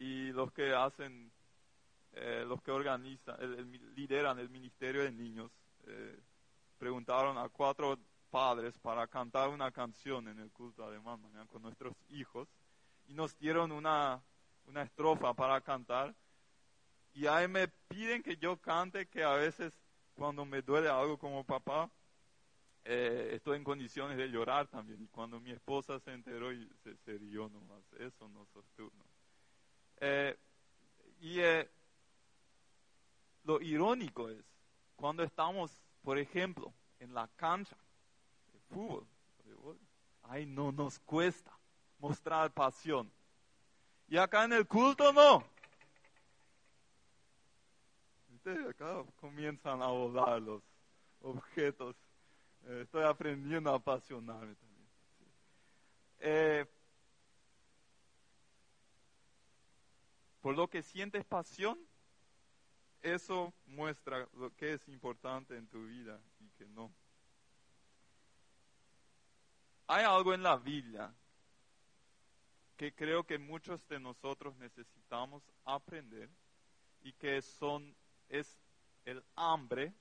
Y 0.00 0.32
los 0.32 0.50
que 0.50 0.74
hacen, 0.74 1.30
eh, 2.12 2.44
los 2.46 2.62
que 2.62 2.70
organizan, 2.70 3.36
lideran 3.94 4.38
el 4.38 4.48
Ministerio 4.48 5.02
de 5.02 5.12
Niños, 5.12 5.50
eh, 5.86 6.18
preguntaron 6.78 7.38
a 7.38 7.48
cuatro 7.48 7.98
padres 8.30 8.78
para 8.78 9.06
cantar 9.06 9.48
una 9.48 9.70
canción 9.70 10.28
en 10.28 10.38
el 10.38 10.50
culto 10.50 10.84
además 10.84 11.18
mañana 11.18 11.46
con 11.46 11.62
nuestros 11.62 11.94
hijos 12.10 12.46
y 13.06 13.14
nos 13.14 13.38
dieron 13.38 13.72
una, 13.72 14.22
una 14.66 14.82
estrofa 14.82 15.32
para 15.32 15.60
cantar 15.62 16.14
y 17.14 17.26
ahí 17.26 17.48
me 17.48 17.68
piden 17.88 18.22
que 18.22 18.36
yo 18.36 18.58
cante 18.58 19.06
que 19.06 19.24
a 19.24 19.32
veces 19.32 19.72
cuando 20.14 20.44
me 20.44 20.60
duele 20.60 20.88
algo 20.88 21.16
como 21.16 21.42
papá 21.42 21.90
eh, 22.90 23.34
estoy 23.34 23.58
en 23.58 23.64
condiciones 23.64 24.16
de 24.16 24.28
llorar 24.28 24.66
también. 24.68 25.02
Y 25.02 25.08
cuando 25.08 25.38
mi 25.40 25.50
esposa 25.50 26.00
se 26.00 26.12
enteró 26.12 26.52
y 26.52 26.66
se, 26.82 26.96
se 26.96 27.18
rió 27.18 27.48
nomás, 27.50 27.82
eso 27.98 28.28
no 28.30 28.46
sostuvo. 28.46 28.90
Eh, 30.00 30.36
y 31.20 31.40
eh, 31.40 31.68
lo 33.48 33.62
irónico 33.62 34.28
es, 34.28 34.44
cuando 34.94 35.22
estamos, 35.22 35.80
por 36.02 36.18
ejemplo, 36.18 36.70
en 37.00 37.14
la 37.14 37.26
cancha 37.28 37.78
de 38.52 38.60
fútbol, 38.74 39.06
ay, 40.24 40.44
no 40.44 40.70
nos 40.70 40.98
cuesta 40.98 41.50
mostrar 41.98 42.52
pasión. 42.52 43.10
Y 44.06 44.18
acá 44.18 44.44
en 44.44 44.52
el 44.52 44.66
culto 44.66 45.14
no. 45.14 45.42
Acá 48.68 49.02
comienzan 49.16 49.80
a 49.82 49.86
volar 49.86 50.42
los 50.42 50.62
objetos 51.22 51.96
eh, 52.66 52.80
estoy 52.82 53.04
aprendiendo 53.04 53.70
a 53.70 53.76
apasionarme 53.76 54.54
también. 54.56 54.88
Eh, 56.18 56.66
por 60.42 60.54
lo 60.54 60.68
que 60.68 60.82
sientes 60.82 61.24
pasión, 61.24 61.78
eso 63.02 63.52
muestra 63.66 64.28
lo 64.34 64.54
que 64.54 64.74
es 64.74 64.88
importante 64.88 65.56
en 65.56 65.66
tu 65.68 65.86
vida 65.86 66.20
y 66.40 66.48
que 66.50 66.66
no. 66.68 66.92
Hay 69.86 70.04
algo 70.04 70.34
en 70.34 70.42
la 70.42 70.56
Biblia 70.56 71.14
que 72.76 72.94
creo 72.94 73.24
que 73.24 73.38
muchos 73.38 73.86
de 73.88 73.98
nosotros 73.98 74.56
necesitamos 74.56 75.42
aprender 75.64 76.28
y 77.02 77.12
que 77.12 77.40
son 77.42 77.94
es 78.28 78.58
el 79.04 79.24
hambre 79.34 79.92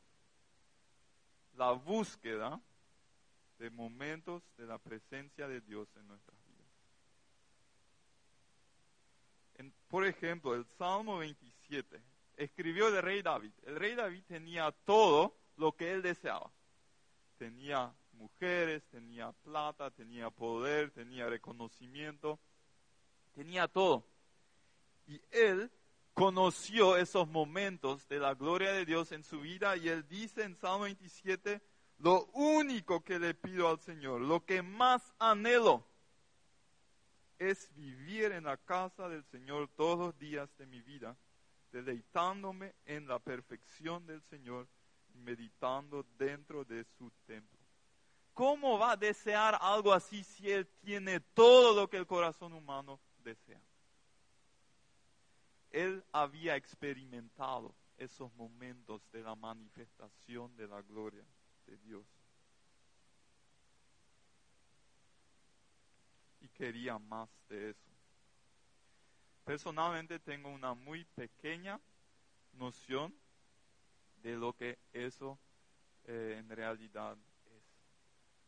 la 1.53 1.71
búsqueda 1.71 2.61
de 3.57 3.69
momentos 3.71 4.43
de 4.57 4.67
la 4.67 4.77
presencia 4.77 5.47
de 5.47 5.61
Dios 5.61 5.87
en 5.95 6.07
nuestras 6.07 6.37
vidas. 6.45 6.57
por 9.87 10.05
ejemplo, 10.05 10.53
el 10.53 10.65
Salmo 10.77 11.17
27 11.17 11.99
escribió 12.37 12.87
el 12.87 13.01
rey 13.01 13.21
David. 13.21 13.51
El 13.63 13.75
rey 13.75 13.95
David 13.95 14.23
tenía 14.27 14.71
todo 14.85 15.35
lo 15.57 15.75
que 15.75 15.91
él 15.91 16.01
deseaba. 16.01 16.51
Tenía 17.37 17.93
mujeres, 18.13 18.83
tenía 18.89 19.31
plata, 19.31 19.91
tenía 19.91 20.29
poder, 20.29 20.91
tenía 20.91 21.27
reconocimiento, 21.27 22.39
tenía 23.33 23.67
todo. 23.67 24.05
Y 25.07 25.21
él 25.31 25.71
conoció 26.13 26.97
esos 26.97 27.27
momentos 27.27 28.07
de 28.07 28.19
la 28.19 28.33
gloria 28.33 28.71
de 28.71 28.85
Dios 28.85 29.11
en 29.11 29.23
su 29.23 29.41
vida 29.41 29.77
y 29.77 29.89
él 29.89 30.07
dice 30.07 30.43
en 30.43 30.55
Salmo 30.55 30.85
27, 30.85 31.61
lo 31.99 32.25
único 32.33 33.03
que 33.03 33.19
le 33.19 33.33
pido 33.33 33.69
al 33.69 33.79
Señor, 33.79 34.21
lo 34.21 34.43
que 34.43 34.61
más 34.61 35.13
anhelo, 35.19 35.85
es 37.39 37.71
vivir 37.75 38.31
en 38.31 38.45
la 38.45 38.57
casa 38.57 39.07
del 39.09 39.23
Señor 39.25 39.69
todos 39.75 39.99
los 39.99 40.17
días 40.17 40.49
de 40.57 40.65
mi 40.65 40.81
vida, 40.81 41.15
deleitándome 41.77 42.73
en 42.85 43.07
la 43.07 43.19
perfección 43.19 44.05
del 44.07 44.21
Señor 44.23 44.67
y 45.13 45.19
meditando 45.19 46.03
dentro 46.17 46.65
de 46.65 46.83
su 46.97 47.11
templo. 47.27 47.59
¿Cómo 48.33 48.79
va 48.79 48.91
a 48.93 48.97
desear 48.97 49.57
algo 49.61 49.93
así 49.93 50.23
si 50.23 50.49
Él 50.49 50.67
tiene 50.81 51.19
todo 51.19 51.79
lo 51.79 51.87
que 51.87 51.97
el 51.97 52.07
corazón 52.07 52.53
humano 52.53 52.99
desea? 53.23 53.61
Él 55.69 56.03
había 56.11 56.55
experimentado 56.55 57.75
esos 57.97 58.33
momentos 58.33 59.01
de 59.11 59.21
la 59.21 59.35
manifestación 59.35 60.55
de 60.55 60.67
la 60.67 60.81
gloria 60.81 61.25
de 61.67 61.77
Dios. 61.77 62.05
Y 66.41 66.49
quería 66.49 66.97
más 66.97 67.29
de 67.49 67.69
eso. 67.69 67.96
Personalmente 69.47 70.19
tengo 70.19 70.49
una 70.49 70.73
muy 70.73 71.05
pequeña 71.05 71.79
noción 72.51 73.15
de 74.21 74.35
lo 74.35 74.51
que 74.51 74.77
eso 74.91 75.39
eh, 76.03 76.35
en 76.37 76.49
realidad 76.49 77.15
es. 77.45 77.63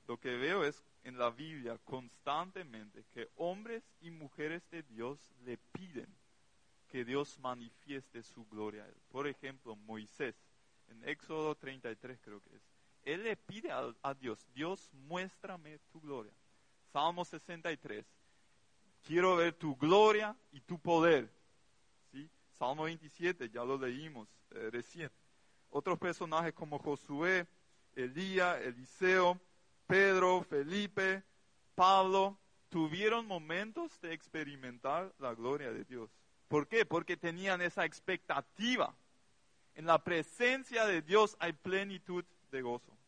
Lo 0.09 0.19
que 0.19 0.35
veo 0.35 0.65
es 0.65 0.83
en 1.05 1.17
la 1.17 1.29
Biblia 1.29 1.77
constantemente 1.85 3.05
que 3.13 3.29
hombres 3.37 3.81
y 4.01 4.11
mujeres 4.11 4.61
de 4.71 4.83
Dios 4.83 5.31
le 5.45 5.57
piden 5.71 6.13
que 6.89 7.05
Dios 7.05 7.39
manifieste 7.39 8.21
su 8.21 8.45
gloria 8.47 8.83
a 8.83 8.87
él. 8.89 8.97
Por 9.07 9.25
ejemplo, 9.25 9.77
Moisés, 9.77 10.35
en 10.89 11.07
Éxodo 11.07 11.55
33 11.55 12.19
creo 12.21 12.41
que 12.41 12.57
es. 12.57 12.61
Él 13.05 13.23
le 13.23 13.37
pide 13.37 13.71
a, 13.71 14.13
Dios, 14.15 14.45
Dios 14.53 14.89
muéstrame 14.91 15.79
tu 15.93 16.01
gloria. 16.01 16.33
Salmo 16.91 17.23
63, 17.23 18.05
quiero 19.05 19.35
ver 19.35 19.53
tu 19.53 19.75
gloria 19.75 20.35
y 20.51 20.61
tu 20.61 20.79
poder. 20.79 21.31
¿Sí? 22.11 22.29
Salmo 22.57 22.83
27, 22.83 23.49
ya 23.49 23.63
lo 23.63 23.77
leímos 23.77 24.27
eh, 24.51 24.69
recién. 24.71 25.11
Otros 25.69 25.99
personajes 25.99 26.53
como 26.53 26.79
Josué, 26.79 27.47
Elías, 27.95 28.61
Eliseo, 28.61 29.39
Pedro, 29.87 30.43
Felipe, 30.43 31.23
Pablo, 31.75 32.37
tuvieron 32.69 33.25
momentos 33.25 33.99
de 34.01 34.13
experimentar 34.13 35.13
la 35.19 35.33
gloria 35.33 35.71
de 35.71 35.83
Dios. 35.83 36.09
¿Por 36.47 36.67
qué? 36.67 36.85
Porque 36.85 37.17
tenían 37.17 37.61
esa 37.61 37.85
expectativa. 37.85 38.95
En 39.75 39.85
la 39.85 40.03
presencia 40.03 40.85
de 40.85 41.01
Dios 41.01 41.37
hay 41.39 41.53
plenitud 41.53 42.25
de 42.51 42.61
gozo. 42.61 42.98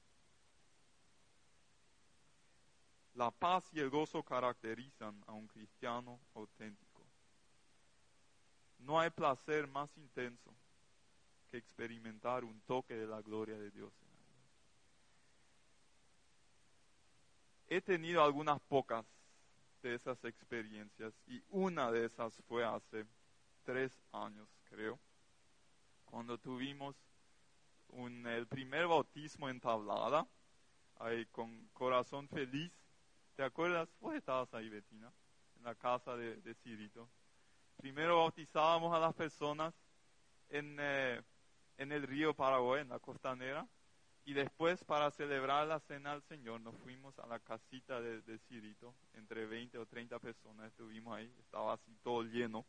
La 3.21 3.29
paz 3.29 3.69
y 3.71 3.79
el 3.79 3.91
gozo 3.91 4.23
caracterizan 4.23 5.23
a 5.27 5.33
un 5.33 5.47
cristiano 5.47 6.19
auténtico. 6.33 7.03
No 8.79 8.99
hay 8.99 9.11
placer 9.11 9.67
más 9.67 9.95
intenso 9.95 10.51
que 11.51 11.57
experimentar 11.57 12.43
un 12.43 12.59
toque 12.61 12.95
de 12.95 13.05
la 13.05 13.21
gloria 13.21 13.59
de 13.59 13.69
Dios. 13.69 13.93
He 17.67 17.79
tenido 17.79 18.23
algunas 18.23 18.59
pocas 18.61 19.05
de 19.83 19.93
esas 19.93 20.25
experiencias 20.25 21.13
y 21.27 21.43
una 21.51 21.91
de 21.91 22.05
esas 22.05 22.33
fue 22.47 22.65
hace 22.65 23.05
tres 23.61 24.01
años, 24.13 24.49
creo, 24.67 24.97
cuando 26.05 26.39
tuvimos 26.39 26.95
el 27.93 28.47
primer 28.47 28.87
bautismo 28.87 29.47
en 29.47 29.59
tablada, 29.59 30.25
con 31.31 31.69
corazón 31.73 32.27
feliz. 32.27 32.80
¿Te 33.35 33.43
acuerdas? 33.43 33.89
Vos 33.99 34.13
estabas 34.15 34.53
ahí, 34.53 34.69
Betina, 34.69 35.11
en 35.57 35.63
la 35.63 35.75
casa 35.75 36.15
de, 36.15 36.35
de 36.41 36.53
Cirito. 36.55 37.09
Primero 37.77 38.17
bautizábamos 38.17 38.93
a 38.93 38.99
las 38.99 39.13
personas 39.13 39.73
en, 40.49 40.77
eh, 40.79 41.21
en 41.77 41.91
el 41.91 42.03
río 42.03 42.33
Paraguay, 42.33 42.81
en 42.81 42.89
la 42.89 42.99
costanera, 42.99 43.67
y 44.25 44.33
después 44.33 44.83
para 44.83 45.09
celebrar 45.11 45.67
la 45.67 45.79
cena 45.79 46.11
al 46.11 46.21
Señor 46.23 46.61
nos 46.61 46.75
fuimos 46.77 47.17
a 47.19 47.25
la 47.25 47.39
casita 47.39 47.99
de, 48.01 48.21
de 48.21 48.37
Cirito, 48.37 48.93
entre 49.13 49.45
20 49.45 49.77
o 49.79 49.85
30 49.85 50.19
personas 50.19 50.67
estuvimos 50.67 51.17
ahí, 51.17 51.33
estaba 51.39 51.73
así 51.73 51.95
todo 52.03 52.23
lleno 52.23 52.65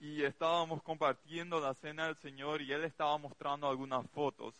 y 0.00 0.22
estábamos 0.22 0.82
compartiendo 0.82 1.60
la 1.60 1.72
cena 1.74 2.06
del 2.06 2.16
Señor 2.16 2.60
y 2.60 2.72
él 2.72 2.84
estaba 2.84 3.16
mostrando 3.16 3.68
algunas 3.68 4.06
fotos 4.10 4.54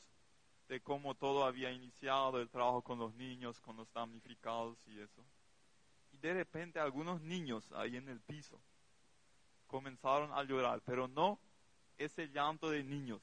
de 0.68 0.80
cómo 0.80 1.14
todo 1.14 1.44
había 1.44 1.70
iniciado, 1.70 2.40
el 2.40 2.48
trabajo 2.48 2.82
con 2.82 2.98
los 2.98 3.14
niños, 3.14 3.60
con 3.60 3.76
los 3.76 3.92
damnificados 3.92 4.78
y 4.86 5.00
eso. 5.00 5.24
Y 6.12 6.18
de 6.18 6.34
repente 6.34 6.78
algunos 6.78 7.20
niños 7.20 7.70
ahí 7.72 7.96
en 7.96 8.08
el 8.08 8.20
piso 8.20 8.58
comenzaron 9.66 10.32
a 10.32 10.42
llorar, 10.44 10.80
pero 10.84 11.08
no 11.08 11.38
ese 11.98 12.28
llanto 12.28 12.70
de 12.70 12.82
niños. 12.82 13.20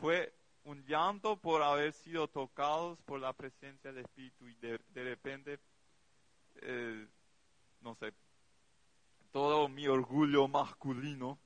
Fue 0.00 0.32
un 0.64 0.84
llanto 0.86 1.36
por 1.36 1.62
haber 1.62 1.92
sido 1.92 2.28
tocados 2.28 3.00
por 3.02 3.20
la 3.20 3.32
presencia 3.32 3.92
del 3.92 4.04
Espíritu 4.04 4.48
y 4.48 4.54
de, 4.54 4.78
repente, 4.94 5.58
eh, 6.56 7.06
no 7.80 7.94
sé, 7.94 8.12
todo 9.32 9.68
mi 9.68 9.86
orgullo 9.86 10.48
masculino 10.48 11.38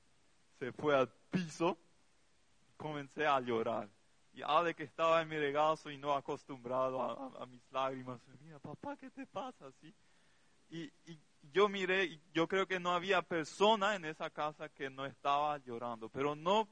se 0.58 0.72
fue 0.72 0.96
al 0.96 1.08
piso, 1.30 1.76
comencé 2.76 3.26
a 3.26 3.40
llorar. 3.40 3.88
Y 4.34 4.64
de 4.64 4.74
que 4.74 4.82
estaba 4.82 5.22
en 5.22 5.28
mi 5.28 5.38
regazo 5.38 5.90
y 5.90 5.96
no 5.96 6.12
acostumbrado 6.12 7.00
a, 7.40 7.46
mis 7.46 7.62
lágrimas, 7.70 8.20
mira, 8.40 8.58
papá, 8.58 8.96
¿qué 8.96 9.08
te 9.10 9.26
pasa? 9.26 9.66
así? 9.66 9.94
Y, 10.70 10.82
y, 11.06 11.18
yo 11.52 11.68
miré, 11.68 12.04
y 12.04 12.20
yo 12.32 12.48
creo 12.48 12.66
que 12.66 12.80
no 12.80 12.90
había 12.92 13.22
persona 13.22 13.94
en 13.94 14.04
esa 14.04 14.30
casa 14.30 14.68
que 14.68 14.90
no 14.90 15.06
estaba 15.06 15.58
llorando, 15.58 16.08
pero 16.08 16.34
no, 16.34 16.68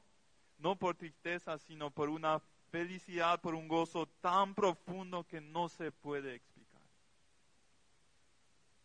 no 0.58 0.76
por 0.76 0.96
tristeza, 0.96 1.56
sino 1.58 1.90
por 1.90 2.08
una 2.08 2.40
felicidad, 2.72 3.40
por 3.40 3.54
un 3.54 3.68
gozo 3.68 4.06
tan 4.20 4.54
profundo 4.56 5.24
que 5.24 5.40
no 5.40 5.68
se 5.68 5.92
puede 5.92 6.34
explicar. 6.34 6.82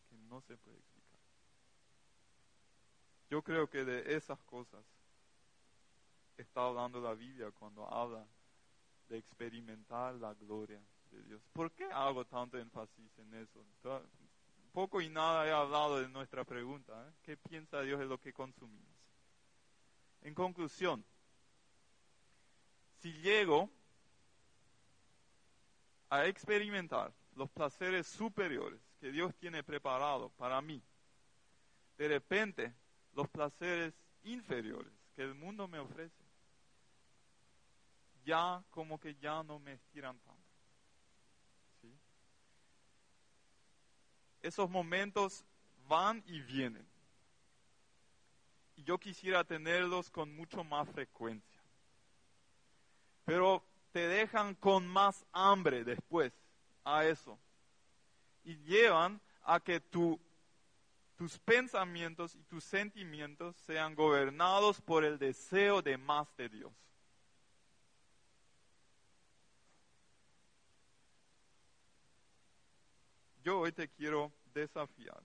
Que 0.09 0.17
no 0.17 0.39
se 0.41 0.55
puede 0.57 0.77
explicar. 0.77 1.19
Yo 3.31 3.41
creo 3.41 3.67
que 3.67 3.83
de 3.83 4.15
esas 4.15 4.39
cosas 4.43 4.85
está 6.37 6.65
hablando 6.65 7.01
la 7.01 7.15
Biblia 7.15 7.49
cuando 7.51 7.91
habla 7.91 8.23
de 9.09 9.17
experimentar 9.17 10.15
la 10.15 10.33
gloria 10.33 10.81
de 11.11 11.23
Dios. 11.23 11.41
¿Por 11.53 11.71
qué 11.71 11.85
hago 11.85 12.25
tanto 12.25 12.57
énfasis 12.57 13.17
en 13.19 13.33
eso? 13.35 13.65
Poco 14.71 15.01
y 15.01 15.09
nada 15.09 15.47
he 15.47 15.51
hablado 15.51 15.99
de 15.99 16.09
nuestra 16.09 16.43
pregunta. 16.43 16.93
¿eh? 17.07 17.13
¿Qué 17.23 17.37
piensa 17.37 17.81
Dios 17.81 17.99
de 17.99 18.05
lo 18.05 18.19
que 18.19 18.33
consumimos? 18.33 18.95
En 20.21 20.33
conclusión, 20.33 21.03
si 22.99 23.13
llego 23.13 23.69
a 26.09 26.25
experimentar 26.25 27.13
los 27.35 27.49
placeres 27.49 28.07
superiores 28.07 28.79
que 28.99 29.11
Dios 29.11 29.33
tiene 29.35 29.63
preparado 29.63 30.29
para 30.37 30.61
mí, 30.61 30.81
de 31.97 32.07
repente 32.07 32.73
los 33.13 33.27
placeres 33.29 33.93
inferiores 34.23 34.91
que 35.15 35.23
el 35.23 35.33
mundo 35.33 35.67
me 35.67 35.79
ofrece, 35.79 36.26
ya 38.27 38.61
como 38.71 38.99
que 38.99 39.15
ya 39.15 39.41
no 39.41 39.57
me 39.57 39.71
estiran 39.73 40.19
tanto. 40.19 40.37
Esos 44.41 44.69
momentos 44.69 45.45
van 45.87 46.21
y 46.27 46.41
vienen. 46.41 46.85
Y 48.75 48.83
yo 48.83 48.97
quisiera 48.97 49.43
tenerlos 49.43 50.09
con 50.09 50.35
mucho 50.35 50.63
más 50.63 50.87
frecuencia. 50.89 51.61
Pero 53.23 53.63
te 53.93 54.07
dejan 54.07 54.55
con 54.55 54.85
más 54.85 55.25
hambre 55.31 55.83
después 55.83 56.33
a 56.83 57.05
eso. 57.05 57.39
Y 58.43 58.57
llevan 58.57 59.21
a 59.43 59.59
que 59.59 59.79
tu 59.79 60.19
tus 61.15 61.39
pensamientos 61.39 62.35
y 62.35 62.43
tus 62.43 62.63
sentimientos 62.63 63.55
sean 63.65 63.95
gobernados 63.95 64.79
por 64.81 65.03
el 65.03 65.17
deseo 65.17 65.81
de 65.81 65.97
más 65.97 66.27
de 66.37 66.47
Dios. 66.47 66.86
Yo 73.47 73.59
hoy 73.59 73.71
te 73.71 73.87
quiero 73.87 74.33
desafiar 74.53 75.23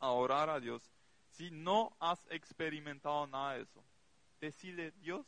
a 0.00 0.10
orar 0.10 0.50
a 0.50 0.58
Dios. 0.58 0.82
Si 1.30 1.52
no 1.52 1.96
has 2.00 2.18
experimentado 2.30 3.28
nada 3.28 3.54
de 3.54 3.62
eso, 3.62 3.84
decide 4.40 4.90
Dios, 4.90 5.24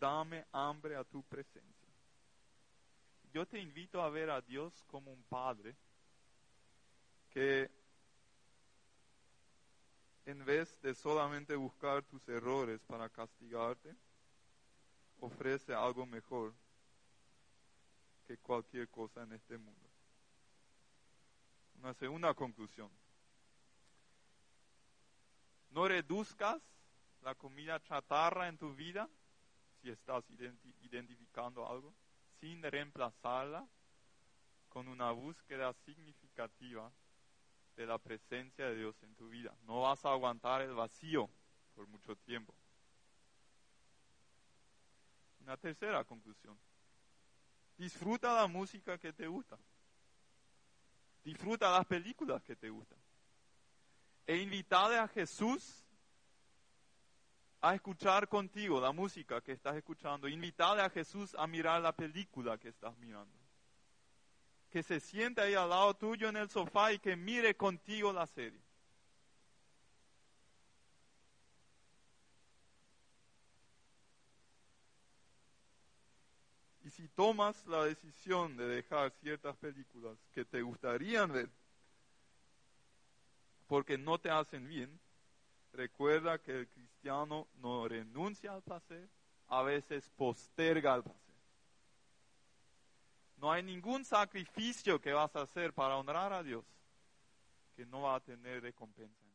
dame 0.00 0.44
hambre 0.50 0.96
a 0.96 1.04
tu 1.04 1.22
presencia. 1.22 1.88
Yo 3.32 3.46
te 3.46 3.60
invito 3.60 4.02
a 4.02 4.10
ver 4.10 4.28
a 4.28 4.40
Dios 4.40 4.82
como 4.88 5.12
un 5.12 5.22
padre 5.22 5.76
que 7.30 7.70
en 10.24 10.44
vez 10.44 10.82
de 10.82 10.96
solamente 10.96 11.54
buscar 11.54 12.02
tus 12.02 12.28
errores 12.28 12.82
para 12.88 13.08
castigarte, 13.08 13.94
ofrece 15.20 15.72
algo 15.72 16.04
mejor 16.06 16.52
que 18.26 18.38
cualquier 18.38 18.88
cosa 18.88 19.22
en 19.22 19.32
este 19.32 19.56
mundo. 19.56 19.88
Una 21.80 21.94
segunda 21.94 22.34
conclusión. 22.34 22.90
No 25.70 25.86
reduzcas 25.86 26.60
la 27.22 27.34
comida 27.34 27.82
chatarra 27.82 28.48
en 28.48 28.58
tu 28.58 28.74
vida, 28.74 29.08
si 29.82 29.90
estás 29.90 30.24
identificando 30.80 31.68
algo, 31.68 31.94
sin 32.40 32.62
reemplazarla 32.62 33.66
con 34.68 34.88
una 34.88 35.10
búsqueda 35.10 35.72
significativa 35.84 36.90
de 37.76 37.86
la 37.86 37.98
presencia 37.98 38.66
de 38.66 38.76
Dios 38.76 38.96
en 39.02 39.14
tu 39.14 39.28
vida. 39.28 39.54
No 39.62 39.82
vas 39.82 40.04
a 40.04 40.12
aguantar 40.12 40.62
el 40.62 40.74
vacío 40.74 41.28
por 41.74 41.86
mucho 41.88 42.16
tiempo. 42.16 42.54
Una 45.40 45.56
tercera 45.56 46.02
conclusión. 46.04 46.58
Disfruta 47.76 48.34
la 48.34 48.46
música 48.46 48.98
que 48.98 49.12
te 49.12 49.26
gusta. 49.26 49.58
Disfruta 51.24 51.70
las 51.70 51.86
películas 51.86 52.42
que 52.42 52.56
te 52.56 52.70
gustan. 52.70 52.98
E 54.26 54.36
invitale 54.38 54.98
a 54.98 55.08
Jesús 55.08 55.84
a 57.60 57.74
escuchar 57.74 58.28
contigo 58.28 58.80
la 58.80 58.92
música 58.92 59.40
que 59.40 59.52
estás 59.52 59.76
escuchando. 59.76 60.28
Invitale 60.28 60.82
a 60.82 60.90
Jesús 60.90 61.34
a 61.36 61.46
mirar 61.46 61.80
la 61.82 61.92
película 61.92 62.58
que 62.58 62.68
estás 62.68 62.96
mirando. 62.98 63.34
Que 64.70 64.82
se 64.82 65.00
siente 65.00 65.40
ahí 65.40 65.54
al 65.54 65.70
lado 65.70 65.94
tuyo 65.94 66.28
en 66.28 66.36
el 66.36 66.48
sofá 66.48 66.92
y 66.92 66.98
que 66.98 67.16
mire 67.16 67.56
contigo 67.56 68.12
la 68.12 68.26
serie. 68.26 68.65
Si 76.96 77.08
tomas 77.08 77.66
la 77.66 77.84
decisión 77.84 78.56
de 78.56 78.66
dejar 78.66 79.10
ciertas 79.20 79.54
películas 79.56 80.16
que 80.32 80.46
te 80.46 80.62
gustarían 80.62 81.30
ver, 81.30 81.50
porque 83.66 83.98
no 83.98 84.18
te 84.18 84.30
hacen 84.30 84.66
bien, 84.66 84.98
recuerda 85.72 86.38
que 86.38 86.60
el 86.60 86.68
cristiano 86.68 87.48
no 87.56 87.86
renuncia 87.86 88.52
al 88.52 88.62
placer, 88.62 89.08
a 89.48 89.62
veces 89.62 90.08
posterga 90.16 90.94
el 90.94 91.02
placer. 91.02 91.20
No 93.36 93.52
hay 93.52 93.62
ningún 93.62 94.02
sacrificio 94.04 94.98
que 94.98 95.12
vas 95.12 95.36
a 95.36 95.42
hacer 95.42 95.74
para 95.74 95.96
honrar 95.96 96.32
a 96.32 96.42
Dios 96.42 96.64
que 97.76 97.84
no 97.84 98.02
va 98.02 98.14
a 98.14 98.20
tener 98.20 98.62
recompensa. 98.62 99.25